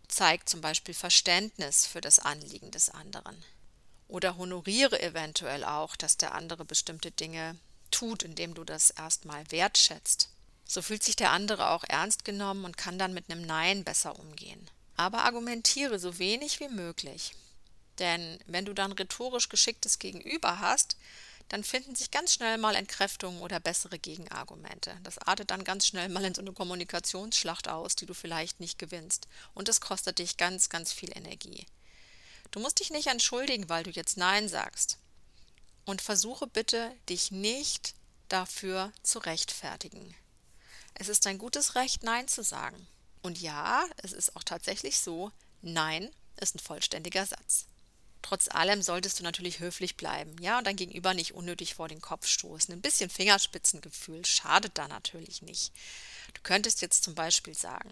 Zeig 0.08 0.50
zum 0.50 0.62
Beispiel 0.62 0.94
Verständnis 0.94 1.86
für 1.86 2.02
das 2.02 2.20
Anliegen 2.20 2.72
des 2.72 2.90
anderen. 2.90 3.44
Oder 4.08 4.38
honoriere 4.38 5.00
eventuell 5.02 5.64
auch, 5.64 5.96
dass 5.96 6.18
der 6.18 6.34
andere 6.34 6.66
bestimmte 6.66 7.12
Dinge 7.12 7.58
tut, 7.92 8.24
indem 8.24 8.56
du 8.56 8.64
das 8.64 8.90
erstmal 8.90 9.50
wertschätzt. 9.52 10.30
So 10.66 10.82
fühlt 10.82 11.04
sich 11.04 11.16
der 11.16 11.32
andere 11.32 11.70
auch 11.70 11.84
ernst 11.84 12.26
genommen 12.26 12.66
und 12.66 12.78
kann 12.78 12.98
dann 12.98 13.14
mit 13.14 13.30
einem 13.30 13.46
Nein 13.46 13.84
besser 13.84 14.18
umgehen 14.18 14.70
aber 15.00 15.24
argumentiere 15.24 15.98
so 15.98 16.20
wenig 16.20 16.60
wie 16.60 16.68
möglich. 16.68 17.32
Denn 18.00 18.38
wenn 18.48 18.66
du 18.66 18.74
dann 18.74 18.92
rhetorisch 18.92 19.48
geschicktes 19.48 19.98
Gegenüber 19.98 20.60
hast, 20.60 20.98
dann 21.50 21.64
finden 21.64 21.96
sich 21.96 22.12
ganz 22.12 22.34
schnell 22.34 22.58
mal 22.58 22.76
Entkräftungen 22.76 23.42
oder 23.42 23.60
bessere 23.60 23.98
Gegenargumente. 23.98 24.96
Das 25.04 25.18
artet 25.18 25.50
dann 25.52 25.64
ganz 25.64 25.88
schnell 25.88 26.08
mal 26.08 26.24
in 26.24 26.36
so 26.36 26.42
eine 26.42 26.54
Kommunikationsschlacht 26.54 27.68
aus, 27.68 27.96
die 27.96 28.06
du 28.06 28.14
vielleicht 28.14 28.60
nicht 28.60 28.78
gewinnst. 28.78 29.28
Und 29.56 29.68
es 29.68 29.82
kostet 29.82 30.20
dich 30.20 30.38
ganz, 30.38 30.70
ganz 30.70 30.94
viel 30.94 31.16
Energie. 31.18 31.66
Du 32.52 32.60
musst 32.60 32.80
dich 32.80 32.92
nicht 32.92 33.08
entschuldigen, 33.08 33.68
weil 33.68 33.84
du 33.84 33.90
jetzt 33.90 34.16
Nein 34.16 34.48
sagst. 34.48 35.00
Und 35.86 36.04
versuche 36.04 36.46
bitte, 36.46 36.96
dich 37.10 37.32
nicht 37.32 37.96
dafür 38.28 38.94
zu 39.02 39.18
rechtfertigen. 39.20 40.16
Es 40.94 41.10
ist 41.10 41.26
dein 41.26 41.40
gutes 41.40 41.74
Recht, 41.74 42.04
Nein 42.04 42.28
zu 42.28 42.44
sagen. 42.44 42.88
Und 43.24 43.42
ja, 43.42 43.86
es 43.98 44.14
ist 44.14 44.36
auch 44.36 44.44
tatsächlich 44.44 45.00
so, 45.00 45.32
nein 45.62 46.10
ist 46.38 46.56
ein 46.56 46.60
vollständiger 46.60 47.26
Satz. 47.26 47.66
Trotz 48.22 48.48
allem 48.50 48.82
solltest 48.82 49.20
du 49.20 49.24
natürlich 49.24 49.60
höflich 49.60 49.96
bleiben, 49.96 50.36
ja, 50.42 50.58
und 50.58 50.68
dein 50.68 50.76
Gegenüber 50.76 51.14
nicht 51.14 51.34
unnötig 51.34 51.76
vor 51.76 51.88
den 51.88 52.02
Kopf 52.02 52.28
stoßen. 52.28 52.74
Ein 52.74 52.82
bisschen 52.82 53.10
Fingerspitzengefühl 53.10 54.26
schadet 54.26 54.78
da 54.78 54.88
natürlich 54.88 55.42
nicht. 55.42 55.72
Du 56.34 56.42
könntest 56.44 56.82
jetzt 56.82 57.04
zum 57.04 57.16
Beispiel 57.16 57.56
sagen, 57.56 57.92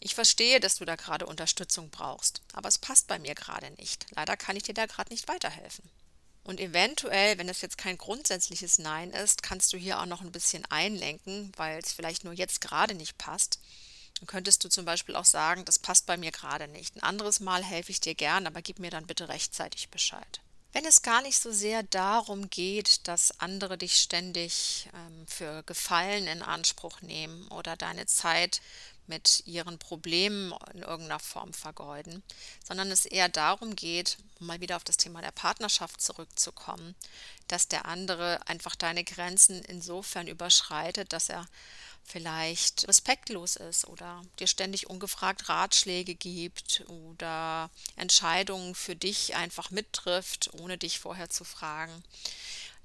ich 0.00 0.14
verstehe, 0.14 0.60
dass 0.60 0.76
du 0.76 0.84
da 0.84 0.96
gerade 0.96 1.26
Unterstützung 1.26 1.90
brauchst, 1.90 2.42
aber 2.52 2.68
es 2.68 2.78
passt 2.78 3.06
bei 3.08 3.18
mir 3.18 3.34
gerade 3.34 3.70
nicht. 3.72 4.06
Leider 4.10 4.36
kann 4.36 4.56
ich 4.56 4.62
dir 4.62 4.74
da 4.74 4.86
gerade 4.86 5.12
nicht 5.12 5.26
weiterhelfen. 5.26 5.88
Und 6.44 6.60
eventuell, 6.60 7.36
wenn 7.36 7.48
es 7.48 7.60
jetzt 7.60 7.76
kein 7.76 7.98
grundsätzliches 7.98 8.78
Nein 8.78 9.10
ist, 9.10 9.42
kannst 9.42 9.72
du 9.72 9.76
hier 9.76 10.00
auch 10.00 10.06
noch 10.06 10.22
ein 10.22 10.32
bisschen 10.32 10.64
einlenken, 10.66 11.52
weil 11.56 11.78
es 11.78 11.92
vielleicht 11.92 12.24
nur 12.24 12.32
jetzt 12.32 12.60
gerade 12.60 12.94
nicht 12.94 13.18
passt. 13.18 13.58
Dann 14.18 14.26
könntest 14.26 14.64
du 14.64 14.68
zum 14.68 14.84
Beispiel 14.84 15.16
auch 15.16 15.24
sagen, 15.24 15.64
das 15.64 15.78
passt 15.78 16.06
bei 16.06 16.16
mir 16.16 16.32
gerade 16.32 16.68
nicht. 16.68 16.96
Ein 16.96 17.02
anderes 17.02 17.40
Mal 17.40 17.62
helfe 17.62 17.92
ich 17.92 18.00
dir 18.00 18.14
gern, 18.14 18.46
aber 18.46 18.62
gib 18.62 18.78
mir 18.78 18.90
dann 18.90 19.06
bitte 19.06 19.28
rechtzeitig 19.28 19.90
Bescheid. 19.90 20.40
Wenn 20.72 20.84
es 20.84 21.02
gar 21.02 21.22
nicht 21.22 21.38
so 21.38 21.50
sehr 21.50 21.82
darum 21.82 22.50
geht, 22.50 23.08
dass 23.08 23.40
andere 23.40 23.78
dich 23.78 23.96
ständig 23.96 24.88
ähm, 24.94 25.26
für 25.26 25.62
Gefallen 25.62 26.26
in 26.26 26.42
Anspruch 26.42 27.00
nehmen 27.00 27.48
oder 27.48 27.76
deine 27.76 28.06
Zeit 28.06 28.60
mit 29.08 29.42
ihren 29.46 29.78
Problemen 29.78 30.52
in 30.74 30.82
irgendeiner 30.82 31.18
Form 31.18 31.54
vergeuden, 31.54 32.22
sondern 32.62 32.90
es 32.90 33.06
eher 33.06 33.30
darum 33.30 33.74
geht, 33.74 34.18
um 34.38 34.46
mal 34.46 34.60
wieder 34.60 34.76
auf 34.76 34.84
das 34.84 34.98
Thema 34.98 35.22
der 35.22 35.32
Partnerschaft 35.32 36.00
zurückzukommen, 36.00 36.94
dass 37.48 37.68
der 37.68 37.86
andere 37.86 38.46
einfach 38.46 38.76
deine 38.76 39.04
Grenzen 39.04 39.64
insofern 39.64 40.28
überschreitet, 40.28 41.12
dass 41.14 41.30
er 41.30 41.46
vielleicht 42.08 42.88
respektlos 42.88 43.56
ist 43.56 43.86
oder 43.86 44.22
dir 44.38 44.46
ständig 44.46 44.88
ungefragt 44.88 45.48
Ratschläge 45.48 46.14
gibt 46.14 46.84
oder 46.88 47.70
Entscheidungen 47.96 48.74
für 48.74 48.96
dich 48.96 49.36
einfach 49.36 49.70
mittrifft, 49.70 50.50
ohne 50.54 50.78
dich 50.78 50.98
vorher 50.98 51.28
zu 51.28 51.44
fragen, 51.44 52.02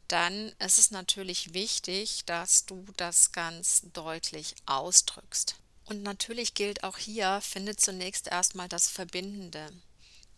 dann 0.08 0.54
ist 0.60 0.78
es 0.78 0.92
natürlich 0.92 1.54
wichtig, 1.54 2.26
dass 2.26 2.66
du 2.66 2.86
das 2.98 3.32
ganz 3.32 3.84
deutlich 3.94 4.56
ausdrückst. 4.66 5.56
Und 5.86 6.04
natürlich 6.04 6.54
gilt 6.54 6.84
auch 6.84 6.98
hier, 6.98 7.42
finde 7.42 7.76
zunächst 7.76 8.28
erstmal 8.28 8.70
das 8.70 8.90
Verbindende. 8.90 9.72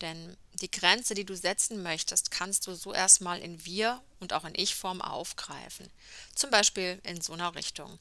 Denn 0.02 0.36
die 0.62 0.72
Grenze, 0.72 1.14
die 1.14 1.26
du 1.26 1.36
setzen 1.36 1.82
möchtest, 1.82 2.32
kannst 2.32 2.68
du 2.68 2.76
so 2.76 2.94
erstmal 2.94 3.40
in 3.40 3.66
wir 3.66 4.02
und 4.20 4.34
auch 4.34 4.44
in 4.46 4.56
ich-Form 4.56 5.02
aufgreifen. 5.02 5.90
Zum 6.34 6.50
Beispiel 6.50 7.00
in 7.04 7.22
so 7.22 7.34
einer 7.34 7.56
Richtung. 7.56 7.98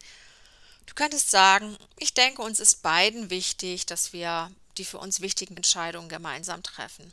Du 0.87 0.95
könntest 0.95 1.31
sagen, 1.31 1.77
ich 1.99 2.15
denke, 2.15 2.43
uns 2.43 2.61
ist 2.61 2.83
beiden 2.83 3.31
wichtig, 3.31 3.87
dass 3.87 4.13
wir 4.13 4.51
die 4.79 4.85
für 4.85 4.99
uns 4.99 5.21
wichtigen 5.21 5.57
Entscheidungen 5.57 6.09
gemeinsam 6.09 6.63
treffen. 6.63 7.13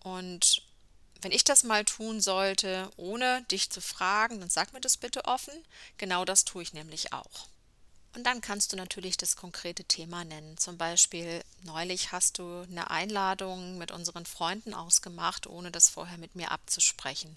Und 0.00 0.62
wenn 1.22 1.32
ich 1.32 1.44
das 1.44 1.64
mal 1.64 1.84
tun 1.84 2.20
sollte, 2.20 2.90
ohne 2.96 3.42
dich 3.50 3.70
zu 3.70 3.80
fragen, 3.80 4.40
dann 4.40 4.50
sag 4.50 4.72
mir 4.72 4.80
das 4.80 4.98
bitte 4.98 5.24
offen. 5.24 5.54
Genau 5.96 6.24
das 6.24 6.44
tue 6.44 6.62
ich 6.62 6.74
nämlich 6.74 7.12
auch. 7.12 7.48
Und 8.14 8.24
dann 8.24 8.40
kannst 8.40 8.72
du 8.72 8.76
natürlich 8.76 9.16
das 9.16 9.34
konkrete 9.34 9.84
Thema 9.84 10.24
nennen. 10.24 10.56
Zum 10.56 10.78
Beispiel, 10.78 11.42
neulich 11.62 12.12
hast 12.12 12.38
du 12.38 12.60
eine 12.70 12.90
Einladung 12.90 13.76
mit 13.76 13.90
unseren 13.90 14.24
Freunden 14.24 14.72
ausgemacht, 14.72 15.48
ohne 15.48 15.72
das 15.72 15.88
vorher 15.88 16.18
mit 16.18 16.36
mir 16.36 16.52
abzusprechen. 16.52 17.36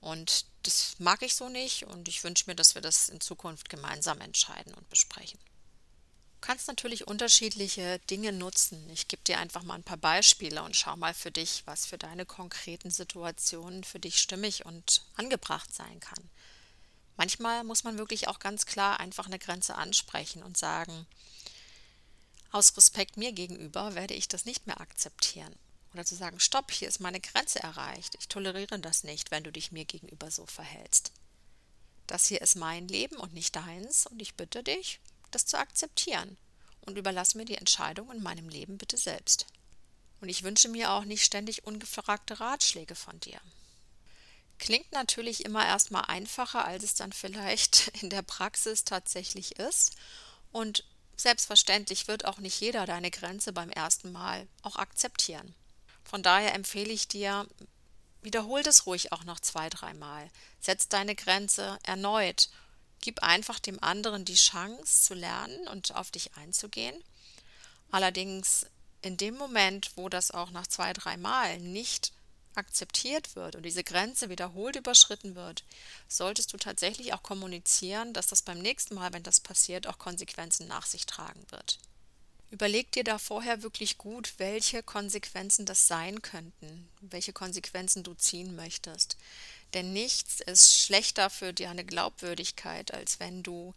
Und 0.00 0.46
das 0.62 0.96
mag 0.98 1.22
ich 1.22 1.34
so 1.34 1.48
nicht 1.48 1.84
und 1.86 2.08
ich 2.08 2.22
wünsche 2.24 2.44
mir, 2.46 2.54
dass 2.54 2.74
wir 2.74 2.82
das 2.82 3.08
in 3.08 3.20
Zukunft 3.20 3.68
gemeinsam 3.68 4.20
entscheiden 4.20 4.74
und 4.74 4.88
besprechen. 4.88 5.38
Du 5.40 6.48
kannst 6.48 6.68
natürlich 6.68 7.08
unterschiedliche 7.08 7.98
Dinge 8.10 8.32
nutzen. 8.32 8.88
Ich 8.90 9.08
gebe 9.08 9.22
dir 9.24 9.38
einfach 9.38 9.62
mal 9.62 9.74
ein 9.74 9.82
paar 9.82 9.96
Beispiele 9.96 10.62
und 10.62 10.76
schau 10.76 10.96
mal 10.96 11.14
für 11.14 11.30
dich, 11.30 11.62
was 11.66 11.86
für 11.86 11.98
deine 11.98 12.24
konkreten 12.24 12.90
Situationen 12.90 13.82
für 13.84 13.98
dich 13.98 14.18
stimmig 14.18 14.64
und 14.64 15.02
angebracht 15.16 15.74
sein 15.74 15.98
kann. 15.98 16.30
Manchmal 17.16 17.64
muss 17.64 17.82
man 17.82 17.98
wirklich 17.98 18.28
auch 18.28 18.38
ganz 18.38 18.66
klar 18.66 19.00
einfach 19.00 19.26
eine 19.26 19.38
Grenze 19.38 19.74
ansprechen 19.74 20.42
und 20.42 20.56
sagen, 20.56 21.06
aus 22.52 22.76
Respekt 22.76 23.16
mir 23.16 23.32
gegenüber 23.32 23.94
werde 23.94 24.14
ich 24.14 24.28
das 24.28 24.44
nicht 24.44 24.66
mehr 24.66 24.80
akzeptieren. 24.80 25.54
Oder 25.96 26.04
zu 26.04 26.14
sagen, 26.14 26.38
stopp, 26.38 26.72
hier 26.72 26.88
ist 26.88 27.00
meine 27.00 27.20
Grenze 27.20 27.62
erreicht. 27.62 28.16
Ich 28.20 28.28
toleriere 28.28 28.78
das 28.78 29.02
nicht, 29.02 29.30
wenn 29.30 29.44
du 29.44 29.50
dich 29.50 29.72
mir 29.72 29.86
gegenüber 29.86 30.30
so 30.30 30.44
verhältst. 30.44 31.10
Das 32.06 32.26
hier 32.26 32.42
ist 32.42 32.54
mein 32.54 32.86
Leben 32.86 33.16
und 33.16 33.32
nicht 33.32 33.56
deins 33.56 34.06
und 34.06 34.20
ich 34.20 34.34
bitte 34.34 34.62
dich, 34.62 35.00
das 35.30 35.46
zu 35.46 35.58
akzeptieren 35.58 36.36
und 36.82 36.98
überlass 36.98 37.34
mir 37.34 37.46
die 37.46 37.56
Entscheidung 37.56 38.12
in 38.12 38.22
meinem 38.22 38.50
Leben 38.50 38.76
bitte 38.76 38.98
selbst. 38.98 39.46
Und 40.20 40.28
ich 40.28 40.42
wünsche 40.42 40.68
mir 40.68 40.90
auch 40.90 41.06
nicht 41.06 41.24
ständig 41.24 41.64
ungefragte 41.64 42.40
Ratschläge 42.40 42.94
von 42.94 43.18
dir. 43.20 43.40
Klingt 44.58 44.92
natürlich 44.92 45.46
immer 45.46 45.64
erstmal 45.64 46.04
einfacher, 46.04 46.66
als 46.66 46.84
es 46.84 46.94
dann 46.94 47.14
vielleicht 47.14 47.88
in 48.02 48.10
der 48.10 48.20
Praxis 48.20 48.84
tatsächlich 48.84 49.58
ist. 49.58 49.96
Und 50.52 50.84
selbstverständlich 51.16 52.06
wird 52.06 52.26
auch 52.26 52.36
nicht 52.36 52.60
jeder 52.60 52.84
deine 52.84 53.10
Grenze 53.10 53.54
beim 53.54 53.70
ersten 53.70 54.12
Mal 54.12 54.46
auch 54.60 54.76
akzeptieren. 54.76 55.54
Von 56.08 56.22
daher 56.22 56.54
empfehle 56.54 56.92
ich 56.92 57.08
dir, 57.08 57.46
wiederhol 58.22 58.62
das 58.62 58.86
ruhig 58.86 59.12
auch 59.12 59.24
noch 59.24 59.40
zwei, 59.40 59.68
dreimal. 59.68 60.30
Setz 60.60 60.88
deine 60.88 61.14
Grenze 61.14 61.78
erneut. 61.82 62.48
Gib 63.00 63.22
einfach 63.22 63.58
dem 63.58 63.82
anderen 63.82 64.24
die 64.24 64.34
Chance 64.34 65.02
zu 65.02 65.14
lernen 65.14 65.68
und 65.68 65.94
auf 65.94 66.10
dich 66.10 66.36
einzugehen. 66.36 66.96
Allerdings 67.90 68.66
in 69.02 69.16
dem 69.16 69.36
Moment, 69.36 69.90
wo 69.96 70.08
das 70.08 70.30
auch 70.30 70.50
nach 70.50 70.66
zwei, 70.66 70.92
dreimal 70.92 71.58
nicht 71.58 72.12
akzeptiert 72.54 73.36
wird 73.36 73.54
und 73.54 73.64
diese 73.64 73.84
Grenze 73.84 74.30
wiederholt 74.30 74.76
überschritten 74.76 75.34
wird, 75.34 75.64
solltest 76.08 76.52
du 76.52 76.56
tatsächlich 76.56 77.12
auch 77.12 77.22
kommunizieren, 77.22 78.14
dass 78.14 78.28
das 78.28 78.42
beim 78.42 78.58
nächsten 78.58 78.94
Mal, 78.94 79.12
wenn 79.12 79.22
das 79.22 79.40
passiert, 79.40 79.86
auch 79.86 79.98
Konsequenzen 79.98 80.66
nach 80.66 80.86
sich 80.86 81.04
tragen 81.04 81.44
wird. 81.50 81.78
Überleg 82.50 82.92
dir 82.92 83.02
da 83.02 83.18
vorher 83.18 83.62
wirklich 83.62 83.98
gut, 83.98 84.34
welche 84.38 84.82
Konsequenzen 84.82 85.66
das 85.66 85.88
sein 85.88 86.22
könnten, 86.22 86.88
welche 87.00 87.32
Konsequenzen 87.32 88.04
du 88.04 88.14
ziehen 88.14 88.54
möchtest. 88.54 89.16
Denn 89.74 89.92
nichts 89.92 90.40
ist 90.40 90.78
schlechter 90.78 91.28
für 91.28 91.52
deine 91.52 91.84
Glaubwürdigkeit, 91.84 92.94
als 92.94 93.18
wenn 93.18 93.42
du 93.42 93.74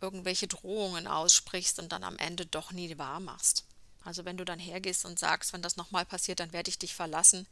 irgendwelche 0.00 0.48
Drohungen 0.48 1.06
aussprichst 1.06 1.78
und 1.78 1.92
dann 1.92 2.04
am 2.04 2.18
Ende 2.18 2.44
doch 2.44 2.72
nie 2.72 2.98
wahr 2.98 3.20
machst. 3.20 3.64
Also 4.04 4.26
wenn 4.26 4.36
du 4.36 4.44
dann 4.44 4.58
hergehst 4.58 5.06
und 5.06 5.18
sagst, 5.18 5.54
wenn 5.54 5.62
das 5.62 5.76
nochmal 5.76 6.04
passiert, 6.04 6.40
dann 6.40 6.52
werde 6.52 6.68
ich 6.68 6.78
dich 6.78 6.94
verlassen 6.94 7.46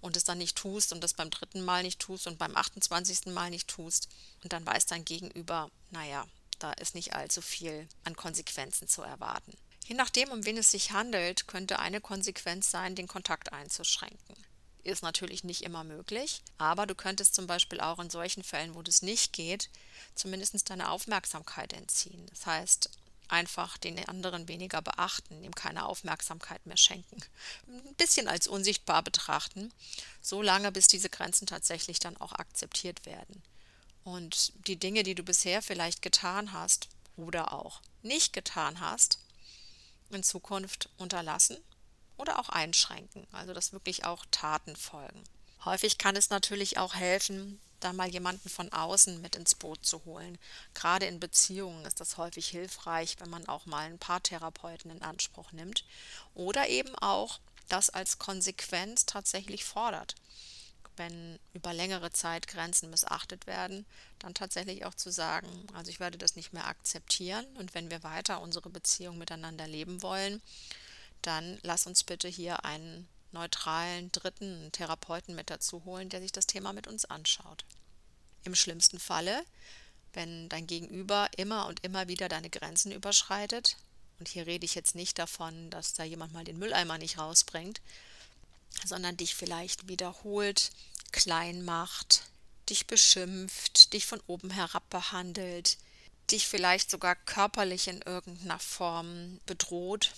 und 0.00 0.16
es 0.16 0.22
dann 0.22 0.38
nicht 0.38 0.56
tust 0.56 0.92
und 0.92 1.02
das 1.02 1.12
beim 1.12 1.30
dritten 1.30 1.64
Mal 1.64 1.82
nicht 1.82 1.98
tust 1.98 2.28
und 2.28 2.38
beim 2.38 2.56
28. 2.56 3.26
Mal 3.26 3.50
nicht 3.50 3.66
tust 3.66 4.08
und 4.44 4.52
dann 4.52 4.64
weiß 4.64 4.86
dein 4.86 5.04
Gegenüber, 5.04 5.72
naja, 5.90 6.24
da 6.60 6.72
ist 6.74 6.94
nicht 6.94 7.14
allzu 7.14 7.42
viel 7.42 7.88
an 8.04 8.14
Konsequenzen 8.14 8.86
zu 8.86 9.02
erwarten. 9.02 9.56
Je 9.88 9.94
nachdem, 9.94 10.28
um 10.28 10.44
wen 10.44 10.58
es 10.58 10.70
sich 10.70 10.92
handelt, 10.92 11.48
könnte 11.48 11.78
eine 11.78 12.02
Konsequenz 12.02 12.70
sein, 12.70 12.94
den 12.94 13.08
Kontakt 13.08 13.54
einzuschränken. 13.54 14.36
Ist 14.84 15.02
natürlich 15.02 15.44
nicht 15.44 15.62
immer 15.62 15.82
möglich, 15.82 16.42
aber 16.58 16.86
du 16.86 16.94
könntest 16.94 17.34
zum 17.34 17.46
Beispiel 17.46 17.80
auch 17.80 17.98
in 17.98 18.10
solchen 18.10 18.44
Fällen, 18.44 18.74
wo 18.74 18.82
das 18.82 19.00
nicht 19.00 19.32
geht, 19.32 19.70
zumindest 20.14 20.68
deine 20.68 20.90
Aufmerksamkeit 20.90 21.72
entziehen. 21.72 22.26
Das 22.28 22.44
heißt, 22.44 22.90
einfach 23.28 23.78
den 23.78 23.98
anderen 24.10 24.46
weniger 24.46 24.82
beachten, 24.82 25.42
ihm 25.42 25.54
keine 25.54 25.86
Aufmerksamkeit 25.86 26.66
mehr 26.66 26.76
schenken. 26.76 27.22
Ein 27.66 27.94
bisschen 27.94 28.28
als 28.28 28.46
unsichtbar 28.46 29.02
betrachten, 29.02 29.72
so 30.20 30.42
lange 30.42 30.70
bis 30.70 30.88
diese 30.88 31.08
Grenzen 31.08 31.46
tatsächlich 31.46 31.98
dann 31.98 32.18
auch 32.18 32.32
akzeptiert 32.32 33.06
werden. 33.06 33.42
Und 34.04 34.52
die 34.66 34.76
Dinge, 34.76 35.02
die 35.02 35.14
du 35.14 35.22
bisher 35.22 35.62
vielleicht 35.62 36.02
getan 36.02 36.52
hast 36.52 36.88
oder 37.16 37.54
auch 37.54 37.80
nicht 38.02 38.34
getan 38.34 38.80
hast, 38.80 39.18
in 40.14 40.22
Zukunft 40.22 40.90
unterlassen 40.98 41.56
oder 42.16 42.38
auch 42.38 42.48
einschränken, 42.48 43.26
also 43.32 43.52
dass 43.54 43.72
wirklich 43.72 44.04
auch 44.04 44.24
Taten 44.30 44.76
folgen. 44.76 45.22
Häufig 45.64 45.98
kann 45.98 46.16
es 46.16 46.30
natürlich 46.30 46.78
auch 46.78 46.94
helfen, 46.94 47.60
da 47.80 47.92
mal 47.92 48.08
jemanden 48.08 48.48
von 48.48 48.72
außen 48.72 49.20
mit 49.20 49.36
ins 49.36 49.54
Boot 49.54 49.84
zu 49.84 50.04
holen. 50.04 50.38
Gerade 50.74 51.06
in 51.06 51.20
Beziehungen 51.20 51.84
ist 51.84 52.00
das 52.00 52.16
häufig 52.16 52.48
hilfreich, 52.48 53.16
wenn 53.20 53.30
man 53.30 53.46
auch 53.48 53.66
mal 53.66 53.86
ein 53.86 53.98
paar 53.98 54.22
Therapeuten 54.22 54.90
in 54.90 55.02
Anspruch 55.02 55.52
nimmt 55.52 55.84
oder 56.34 56.68
eben 56.68 56.94
auch 56.96 57.38
das 57.68 57.90
als 57.90 58.18
Konsequenz 58.18 59.06
tatsächlich 59.06 59.64
fordert. 59.64 60.16
Wenn 60.98 61.38
über 61.54 61.72
längere 61.72 62.12
Zeit 62.12 62.48
Grenzen 62.48 62.90
missachtet 62.90 63.46
werden, 63.46 63.86
dann 64.18 64.34
tatsächlich 64.34 64.84
auch 64.84 64.94
zu 64.94 65.10
sagen, 65.10 65.48
also 65.72 65.90
ich 65.90 66.00
werde 66.00 66.18
das 66.18 66.36
nicht 66.36 66.52
mehr 66.52 66.66
akzeptieren 66.66 67.46
und 67.56 67.74
wenn 67.74 67.90
wir 67.90 68.02
weiter 68.02 68.40
unsere 68.40 68.68
Beziehung 68.68 69.16
miteinander 69.16 69.66
leben 69.66 70.02
wollen, 70.02 70.42
dann 71.22 71.58
lass 71.62 71.86
uns 71.86 72.04
bitte 72.04 72.28
hier 72.28 72.64
einen 72.64 73.08
neutralen 73.32 74.10
dritten 74.12 74.70
Therapeuten 74.72 75.34
mit 75.34 75.50
dazu 75.50 75.84
holen, 75.84 76.08
der 76.08 76.20
sich 76.20 76.32
das 76.32 76.46
Thema 76.46 76.72
mit 76.72 76.86
uns 76.86 77.04
anschaut. 77.04 77.64
Im 78.44 78.54
schlimmsten 78.54 78.98
Falle, 78.98 79.44
wenn 80.14 80.48
dein 80.48 80.66
Gegenüber 80.66 81.28
immer 81.36 81.66
und 81.66 81.84
immer 81.84 82.08
wieder 82.08 82.28
deine 82.28 82.50
Grenzen 82.50 82.92
überschreitet, 82.92 83.76
und 84.18 84.28
hier 84.28 84.46
rede 84.46 84.64
ich 84.64 84.74
jetzt 84.74 84.94
nicht 84.94 85.18
davon, 85.18 85.70
dass 85.70 85.92
da 85.92 86.02
jemand 86.02 86.32
mal 86.32 86.44
den 86.44 86.58
Mülleimer 86.58 86.98
nicht 86.98 87.18
rausbringt, 87.18 87.80
sondern 88.84 89.16
dich 89.16 89.34
vielleicht 89.34 89.88
wiederholt 89.88 90.70
klein 91.12 91.64
macht, 91.64 92.22
dich 92.68 92.86
beschimpft, 92.86 93.92
dich 93.92 94.06
von 94.06 94.20
oben 94.26 94.50
herab 94.50 94.88
behandelt, 94.90 95.78
dich 96.30 96.46
vielleicht 96.46 96.90
sogar 96.90 97.16
körperlich 97.16 97.88
in 97.88 98.02
irgendeiner 98.02 98.58
Form 98.58 99.40
bedroht, 99.46 100.12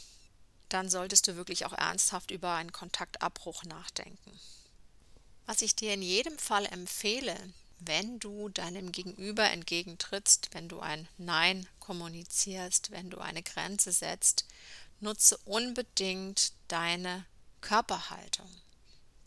dann 0.68 0.88
solltest 0.88 1.29
du 1.29 1.37
wirklich 1.37 1.66
auch 1.66 1.72
ernsthaft 1.72 2.31
über 2.31 2.55
einen 2.55 2.72
Kontaktabbruch 2.72 3.64
nachdenken. 3.64 4.38
Was 5.46 5.62
ich 5.62 5.74
dir 5.74 5.94
in 5.94 6.03
jedem 6.03 6.38
Fall 6.38 6.66
empfehle, 6.66 7.37
wenn 7.81 8.20
du 8.20 8.48
deinem 8.50 8.92
Gegenüber 8.92 9.50
entgegentrittst, 9.50 10.50
wenn 10.53 10.68
du 10.68 10.81
ein 10.81 11.09
Nein 11.18 11.66
kommunizierst, 11.81 12.90
wenn 12.90 13.11
du 13.11 13.18
eine 13.18 13.42
Grenze 13.42 13.90
setzt, 13.90 14.44
nutze 15.00 15.38
unbedingt 15.44 16.53
deine 16.68 17.24
Körperhaltung. 17.62 18.50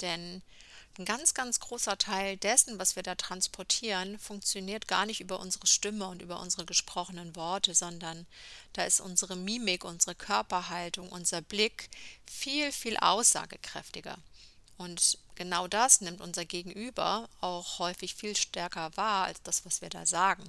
Denn 0.02 0.44
ein 0.98 1.06
ganz, 1.06 1.34
ganz 1.34 1.60
großer 1.60 1.98
Teil 1.98 2.38
dessen, 2.38 2.78
was 2.78 2.96
wir 2.96 3.04
da 3.04 3.16
transportieren, 3.16 4.20
funktioniert 4.20 4.88
gar 4.88 5.06
nicht 5.06 5.22
über 5.22 5.40
unsere 5.40 5.66
Stimme 5.66 6.08
und 6.08 6.22
über 6.22 6.40
unsere 6.40 6.66
gesprochenen 6.66 7.36
Worte, 7.36 7.74
sondern 7.74 8.28
da 8.74 8.84
ist 8.84 9.02
unsere 9.02 9.36
Mimik, 9.36 9.84
unsere 9.84 10.14
Körperhaltung, 10.14 11.10
unser 11.10 11.42
Blick 11.42 11.90
viel, 12.26 12.72
viel 12.72 12.98
aussagekräftiger. 12.98 14.18
Und 14.78 15.18
genau 15.36 15.68
das 15.68 16.02
nimmt 16.02 16.22
unser 16.22 16.46
Gegenüber 16.46 17.30
auch 17.42 17.80
häufig 17.80 18.16
viel 18.16 18.36
stärker 18.36 18.96
wahr 18.96 19.26
als 19.26 19.42
das, 19.44 19.66
was 19.66 19.82
wir 19.82 19.90
da 19.90 20.06
sagen. 20.06 20.44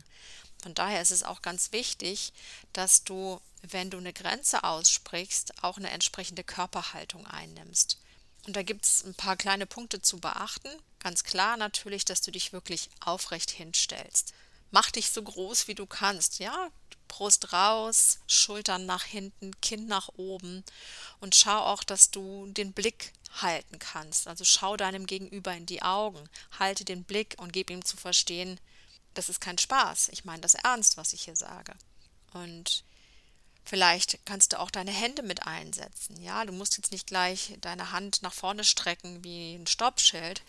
Von 0.63 0.75
daher 0.75 1.03
ist 1.03 1.11
es 1.11 1.23
auch 1.23 1.43
ganz 1.43 1.73
wichtig, 1.73 2.33
dass 2.73 3.05
du, 3.05 3.41
wenn 3.63 3.91
du 3.91 3.99
eine 3.99 4.13
Grenze 4.13 4.65
aussprichst, 4.65 5.63
auch 5.63 5.77
eine 5.77 5.91
entsprechende 5.91 6.43
Körperhaltung 6.45 7.27
einnimmst. 7.27 7.99
Und 8.47 8.57
da 8.57 8.63
gibt 8.63 8.85
es 8.85 9.05
ein 9.05 9.15
paar 9.15 9.37
kleine 9.37 9.67
Punkte 9.67 10.03
zu 10.03 10.19
beachten. 10.19 10.69
Ganz 10.99 11.25
klar 11.25 11.57
natürlich, 11.57 12.05
dass 12.05 12.21
du 12.21 12.31
dich 12.31 12.53
wirklich 12.53 12.91
aufrecht 13.01 13.51
hinstellst. 13.51 14.35
Mach 14.71 14.91
dich 14.91 15.11
so 15.11 15.23
groß 15.23 15.69
wie 15.69 15.75
du 15.75 15.87
kannst, 15.87 16.41
ja? 16.41 16.71
Brust 17.07 17.53
raus, 17.53 18.19
Schultern 18.27 18.87
nach 18.87 19.05
hinten, 19.05 19.53
Kinn 19.61 19.87
nach 19.87 20.09
oben 20.17 20.65
und 21.21 21.35
schau 21.35 21.59
auch, 21.59 21.85
dass 21.85 22.11
du 22.11 22.47
den 22.49 22.73
Blick 22.73 23.13
halten 23.41 23.79
kannst. 23.79 24.27
Also 24.27 24.45
schau 24.45 24.77
deinem 24.77 25.07
Gegenüber 25.07 25.55
in 25.55 25.67
die 25.67 25.83
Augen, 25.83 26.29
halte 26.59 26.85
den 26.85 27.05
Blick 27.05 27.37
und 27.39 27.53
gib 27.53 27.71
ihm 27.71 27.85
zu 27.85 27.97
verstehen, 27.97 28.59
das 29.15 29.29
ist 29.29 29.41
kein 29.41 29.59
Spaß. 29.59 30.09
Ich 30.09 30.25
meine 30.25 30.41
das 30.41 30.55
ernst, 30.55 30.97
was 30.97 31.13
ich 31.13 31.23
hier 31.23 31.37
sage. 31.37 31.75
Und 32.33 32.83
Vielleicht 33.65 34.19
kannst 34.27 34.53
du 34.53 34.61
auch 34.61 34.71
deine 34.71 34.91
Hände 34.91 35.23
mit 35.23 35.47
einsetzen. 35.47 36.21
Ja, 36.23 36.45
du 36.45 36.53
musst 36.53 36.77
jetzt 36.77 36.93
nicht 36.93 37.07
gleich 37.07 37.57
deine 37.63 37.93
Hand 37.93 38.23
nach 38.23 38.35
vorne 38.35 38.63
strecken 38.63 39.25
wie 39.25 39.55
ein 39.55 39.67
Stoppschild, 39.67 40.43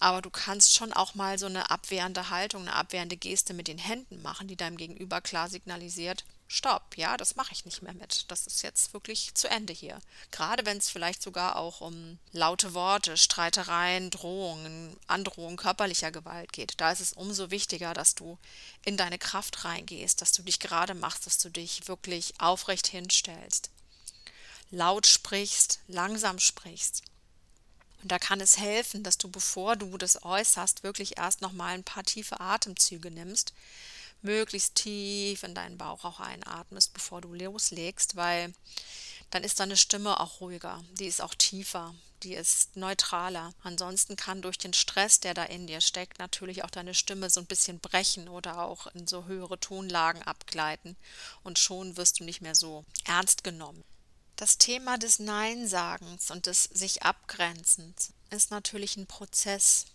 aber 0.00 0.20
du 0.22 0.30
kannst 0.30 0.74
schon 0.74 0.92
auch 0.92 1.14
mal 1.14 1.38
so 1.38 1.46
eine 1.46 1.70
abwehrende 1.70 2.30
Haltung, 2.30 2.62
eine 2.62 2.74
abwehrende 2.74 3.16
Geste 3.16 3.54
mit 3.54 3.68
den 3.68 3.78
Händen 3.78 4.20
machen, 4.22 4.48
die 4.48 4.56
deinem 4.56 4.76
Gegenüber 4.76 5.20
klar 5.20 5.48
signalisiert, 5.48 6.24
Stopp, 6.54 6.98
ja, 6.98 7.16
das 7.16 7.34
mache 7.34 7.54
ich 7.54 7.64
nicht 7.64 7.80
mehr 7.80 7.94
mit. 7.94 8.30
Das 8.30 8.46
ist 8.46 8.60
jetzt 8.60 8.92
wirklich 8.92 9.34
zu 9.34 9.48
Ende 9.48 9.72
hier. 9.72 9.98
Gerade 10.32 10.66
wenn 10.66 10.76
es 10.76 10.90
vielleicht 10.90 11.22
sogar 11.22 11.56
auch 11.56 11.80
um 11.80 12.18
laute 12.32 12.74
Worte, 12.74 13.16
Streitereien, 13.16 14.10
Drohungen, 14.10 14.94
Androhungen 15.06 15.56
körperlicher 15.56 16.10
Gewalt 16.10 16.52
geht. 16.52 16.74
Da 16.76 16.92
ist 16.92 17.00
es 17.00 17.14
umso 17.14 17.50
wichtiger, 17.50 17.94
dass 17.94 18.14
du 18.14 18.38
in 18.84 18.98
deine 18.98 19.18
Kraft 19.18 19.64
reingehst, 19.64 20.20
dass 20.20 20.32
du 20.32 20.42
dich 20.42 20.60
gerade 20.60 20.92
machst, 20.92 21.24
dass 21.24 21.38
du 21.38 21.48
dich 21.48 21.88
wirklich 21.88 22.38
aufrecht 22.38 22.86
hinstellst. 22.86 23.70
Laut 24.70 25.06
sprichst, 25.06 25.80
langsam 25.88 26.38
sprichst. 26.38 27.02
Und 28.02 28.12
da 28.12 28.18
kann 28.18 28.42
es 28.42 28.58
helfen, 28.58 29.02
dass 29.02 29.16
du, 29.16 29.30
bevor 29.30 29.76
du 29.76 29.96
das 29.96 30.22
äußerst, 30.22 30.82
wirklich 30.82 31.16
erst 31.16 31.40
nochmal 31.40 31.72
ein 31.72 31.84
paar 31.84 32.04
tiefe 32.04 32.40
Atemzüge 32.40 33.10
nimmst, 33.10 33.54
möglichst 34.22 34.74
tief 34.76 35.42
in 35.42 35.54
deinen 35.54 35.78
Bauch 35.78 36.04
auch 36.04 36.20
einatmest, 36.20 36.94
bevor 36.94 37.20
du 37.20 37.34
loslegst, 37.34 38.16
weil 38.16 38.54
dann 39.30 39.44
ist 39.44 39.60
deine 39.60 39.76
Stimme 39.76 40.20
auch 40.20 40.40
ruhiger, 40.40 40.84
die 40.98 41.06
ist 41.06 41.22
auch 41.22 41.34
tiefer, 41.34 41.94
die 42.22 42.34
ist 42.34 42.76
neutraler. 42.76 43.54
Ansonsten 43.62 44.16
kann 44.16 44.42
durch 44.42 44.58
den 44.58 44.74
Stress, 44.74 45.20
der 45.20 45.34
da 45.34 45.44
in 45.44 45.66
dir 45.66 45.80
steckt, 45.80 46.18
natürlich 46.18 46.64
auch 46.64 46.70
deine 46.70 46.94
Stimme 46.94 47.30
so 47.30 47.40
ein 47.40 47.46
bisschen 47.46 47.80
brechen 47.80 48.28
oder 48.28 48.62
auch 48.62 48.86
in 48.88 49.06
so 49.06 49.24
höhere 49.24 49.58
Tonlagen 49.58 50.22
abgleiten 50.22 50.96
und 51.42 51.58
schon 51.58 51.96
wirst 51.96 52.20
du 52.20 52.24
nicht 52.24 52.42
mehr 52.42 52.54
so 52.54 52.84
ernst 53.04 53.42
genommen. 53.42 53.82
Das 54.36 54.58
Thema 54.58 54.98
des 54.98 55.18
Neinsagens 55.18 56.30
und 56.30 56.46
des 56.46 56.64
sich 56.64 57.02
Abgrenzens 57.02 58.12
ist 58.30 58.50
natürlich 58.50 58.96
ein 58.96 59.06
Prozess. 59.06 59.86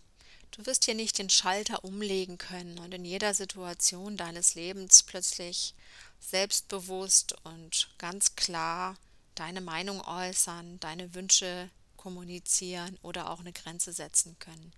Du 0.50 0.66
wirst 0.66 0.84
hier 0.86 0.94
nicht 0.94 1.18
den 1.18 1.30
Schalter 1.30 1.84
umlegen 1.84 2.38
können 2.38 2.78
und 2.78 2.92
in 2.92 3.04
jeder 3.04 3.34
Situation 3.34 4.16
deines 4.16 4.54
Lebens 4.54 5.02
plötzlich 5.02 5.74
selbstbewusst 6.20 7.34
und 7.44 7.88
ganz 7.98 8.34
klar 8.34 8.96
deine 9.34 9.60
Meinung 9.60 10.00
äußern, 10.00 10.80
deine 10.80 11.14
Wünsche 11.14 11.70
kommunizieren 11.96 12.98
oder 13.02 13.30
auch 13.30 13.40
eine 13.40 13.52
Grenze 13.52 13.92
setzen 13.92 14.36
können. 14.38 14.72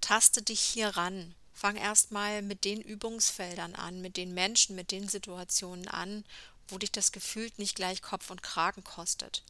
Taste 0.00 0.42
dich 0.42 0.60
hier 0.60 0.88
ran. 0.88 1.34
Fang 1.52 1.76
erstmal 1.76 2.42
mit 2.42 2.64
den 2.64 2.80
Übungsfeldern 2.80 3.74
an, 3.74 4.00
mit 4.00 4.16
den 4.16 4.34
Menschen, 4.34 4.74
mit 4.74 4.90
den 4.90 5.08
Situationen 5.08 5.88
an, 5.88 6.24
wo 6.68 6.78
dich 6.78 6.90
das 6.90 7.12
Gefühl 7.12 7.50
nicht 7.56 7.76
gleich 7.76 8.02
Kopf 8.02 8.30
und 8.30 8.42
Kragen 8.42 8.82
kostet. 8.82 9.44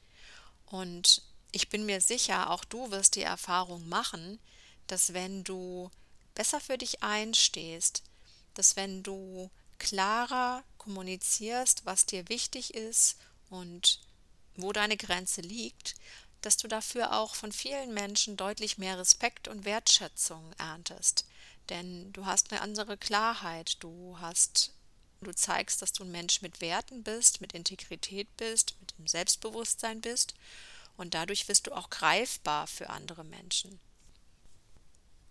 Und 0.67 1.23
ich 1.51 1.69
bin 1.71 1.87
mir 1.87 2.01
sicher, 2.01 2.51
auch 2.51 2.65
du 2.65 2.91
wirst 2.91 3.17
die 3.17 3.23
Erfahrung 3.23 3.89
machen, 3.89 4.39
dass 4.87 5.13
wenn 5.15 5.45
du 5.45 5.91
besser 6.35 6.61
für 6.61 6.79
dich 6.79 7.03
einstehst, 7.03 8.03
dass 8.55 8.77
wenn 8.77 9.03
du 9.03 9.51
klarer 9.79 10.63
kommunizierst, 10.79 11.85
was 11.87 12.07
dir 12.07 12.29
wichtig 12.29 12.75
ist 12.75 13.17
und 13.51 14.01
wo 14.57 14.73
deine 14.73 14.97
Grenze 14.97 15.41
liegt, 15.41 15.95
dass 16.41 16.57
du 16.57 16.69
dafür 16.69 17.19
auch 17.19 17.35
von 17.35 17.53
vielen 17.53 17.95
Menschen 17.95 18.37
deutlich 18.37 18.79
mehr 18.79 18.99
Respekt 18.99 19.49
und 19.49 19.65
Wertschätzung 19.65 20.53
erntest. 20.59 21.25
Denn 21.71 22.13
du 22.13 22.27
hast 22.27 22.53
eine 22.53 22.61
andere 22.61 22.99
Klarheit, 22.99 23.77
du 23.81 24.19
hast, 24.21 24.73
du 25.23 25.33
zeigst, 25.33 25.81
dass 25.81 25.93
du 25.93 26.05
ein 26.05 26.11
Mensch 26.11 26.43
mit 26.43 26.61
Werten 26.61 27.03
bist, 27.03 27.41
mit 27.41 27.53
Integrität 27.55 28.29
bist, 28.37 28.77
mit 28.81 28.95
dem 28.99 29.07
Selbstbewusstsein 29.07 30.03
bist 30.03 30.35
und 30.97 31.15
dadurch 31.15 31.49
wirst 31.49 31.67
du 31.67 31.73
auch 31.73 31.89
greifbar 31.89 32.67
für 32.67 32.91
andere 32.91 33.25
Menschen. 33.25 33.81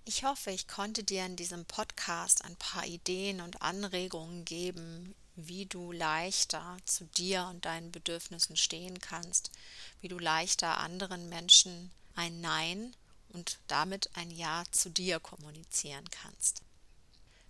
Ich 0.06 0.26
hoffe, 0.26 0.52
ich 0.52 0.68
konnte 0.68 1.02
dir 1.02 1.26
in 1.26 1.38
diesem 1.38 1.63
Podcast 1.63 2.44
ein 2.44 2.58
paar 2.58 2.86
Ideen 2.86 3.39
und 3.39 3.62
Anregungen 3.62 4.44
geben, 4.44 5.16
wie 5.38 5.66
du 5.66 5.94
leichter 5.94 6.78
zu 6.84 7.06
dir 7.06 7.48
und 7.50 7.63
deinen 7.63 7.89
Bedürfnissen 7.89 8.58
stehen 8.58 9.00
kannst, 9.00 9.50
wie 10.02 10.10
du 10.10 10.20
leichter 10.20 10.78
anderen 10.78 11.30
Menschen 11.30 11.89
ein 12.16 12.42
Nein 12.42 12.94
und 13.30 13.60
damit 13.68 14.10
ein 14.16 14.30
Ja 14.30 14.63
zu 14.72 14.89
dir 14.89 15.22
kommunizieren 15.22 16.10
kannst. 16.12 16.63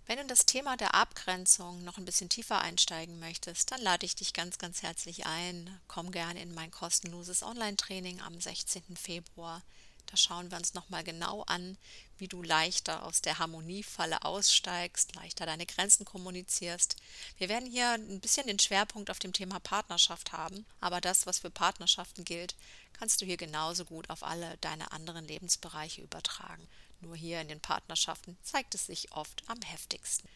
Wenn 0.06 0.16
du 0.16 0.22
in 0.22 0.28
das 0.28 0.46
Thema 0.46 0.76
der 0.76 0.94
Abgrenzung 0.94 1.82
noch 1.82 1.98
ein 1.98 2.04
bisschen 2.04 2.28
tiefer 2.28 2.60
einsteigen 2.60 3.18
möchtest, 3.18 3.72
dann 3.72 3.80
lade 3.80 4.06
ich 4.06 4.14
dich 4.14 4.32
ganz, 4.32 4.58
ganz 4.58 4.82
herzlich 4.82 5.26
ein. 5.26 5.80
Komm 5.88 6.12
gerne 6.12 6.40
in 6.40 6.54
mein 6.54 6.70
kostenloses 6.70 7.42
Online-Training 7.42 8.20
am 8.20 8.40
16. 8.40 8.96
Februar. 8.96 9.62
Da 10.06 10.16
schauen 10.16 10.50
wir 10.50 10.58
uns 10.58 10.74
nochmal 10.74 11.02
genau 11.02 11.42
an, 11.42 11.78
wie 12.18 12.28
du 12.28 12.42
leichter 12.42 13.04
aus 13.04 13.20
der 13.20 13.38
Harmoniefalle 13.38 14.24
aussteigst, 14.24 15.14
leichter 15.14 15.46
deine 15.46 15.66
Grenzen 15.66 16.04
kommunizierst. 16.04 16.96
Wir 17.38 17.48
werden 17.48 17.70
hier 17.70 17.90
ein 17.90 18.20
bisschen 18.20 18.46
den 18.46 18.58
Schwerpunkt 18.58 19.10
auf 19.10 19.18
dem 19.18 19.32
Thema 19.32 19.60
Partnerschaft 19.60 20.32
haben, 20.32 20.64
aber 20.80 21.00
das, 21.00 21.26
was 21.26 21.40
für 21.40 21.50
Partnerschaften 21.50 22.24
gilt, 22.24 22.54
kannst 22.92 23.20
du 23.20 23.26
hier 23.26 23.36
genauso 23.36 23.84
gut 23.84 24.10
auf 24.10 24.22
alle 24.22 24.56
deine 24.60 24.92
anderen 24.92 25.26
Lebensbereiche 25.26 26.02
übertragen. 26.02 26.66
Nur 27.00 27.16
hier 27.16 27.40
in 27.40 27.48
den 27.48 27.60
Partnerschaften 27.60 28.36
zeigt 28.42 28.74
es 28.74 28.86
sich 28.86 29.12
oft 29.12 29.42
am 29.46 29.60
heftigsten. 29.62 30.28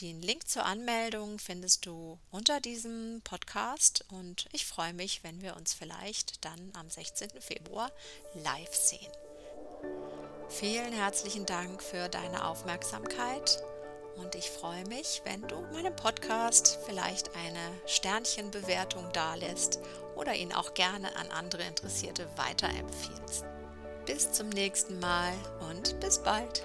Den 0.00 0.22
Link 0.22 0.48
zur 0.48 0.64
Anmeldung 0.64 1.38
findest 1.38 1.86
du 1.86 2.18
unter 2.32 2.60
diesem 2.60 3.20
Podcast 3.22 4.04
und 4.08 4.48
ich 4.50 4.66
freue 4.66 4.92
mich, 4.92 5.22
wenn 5.22 5.40
wir 5.40 5.54
uns 5.54 5.72
vielleicht 5.72 6.44
dann 6.44 6.72
am 6.74 6.90
16. 6.90 7.30
Februar 7.40 7.92
live 8.34 8.74
sehen. 8.74 9.12
Vielen 10.48 10.92
herzlichen 10.92 11.46
Dank 11.46 11.82
für 11.82 12.08
deine 12.08 12.46
Aufmerksamkeit 12.46 13.62
und 14.16 14.34
ich 14.34 14.50
freue 14.50 14.86
mich, 14.88 15.22
wenn 15.24 15.42
du 15.42 15.60
meinem 15.72 15.94
Podcast 15.96 16.78
vielleicht 16.86 17.30
eine 17.34 17.80
Sternchenbewertung 17.86 19.10
dalässt 19.12 19.80
oder 20.14 20.34
ihn 20.34 20.52
auch 20.52 20.74
gerne 20.74 21.16
an 21.16 21.30
andere 21.30 21.62
Interessierte 21.64 22.28
weiterempfiehlst. 22.36 23.44
Bis 24.06 24.32
zum 24.32 24.48
nächsten 24.50 25.00
Mal 25.00 25.32
und 25.70 25.98
bis 26.00 26.22
bald. 26.22 26.62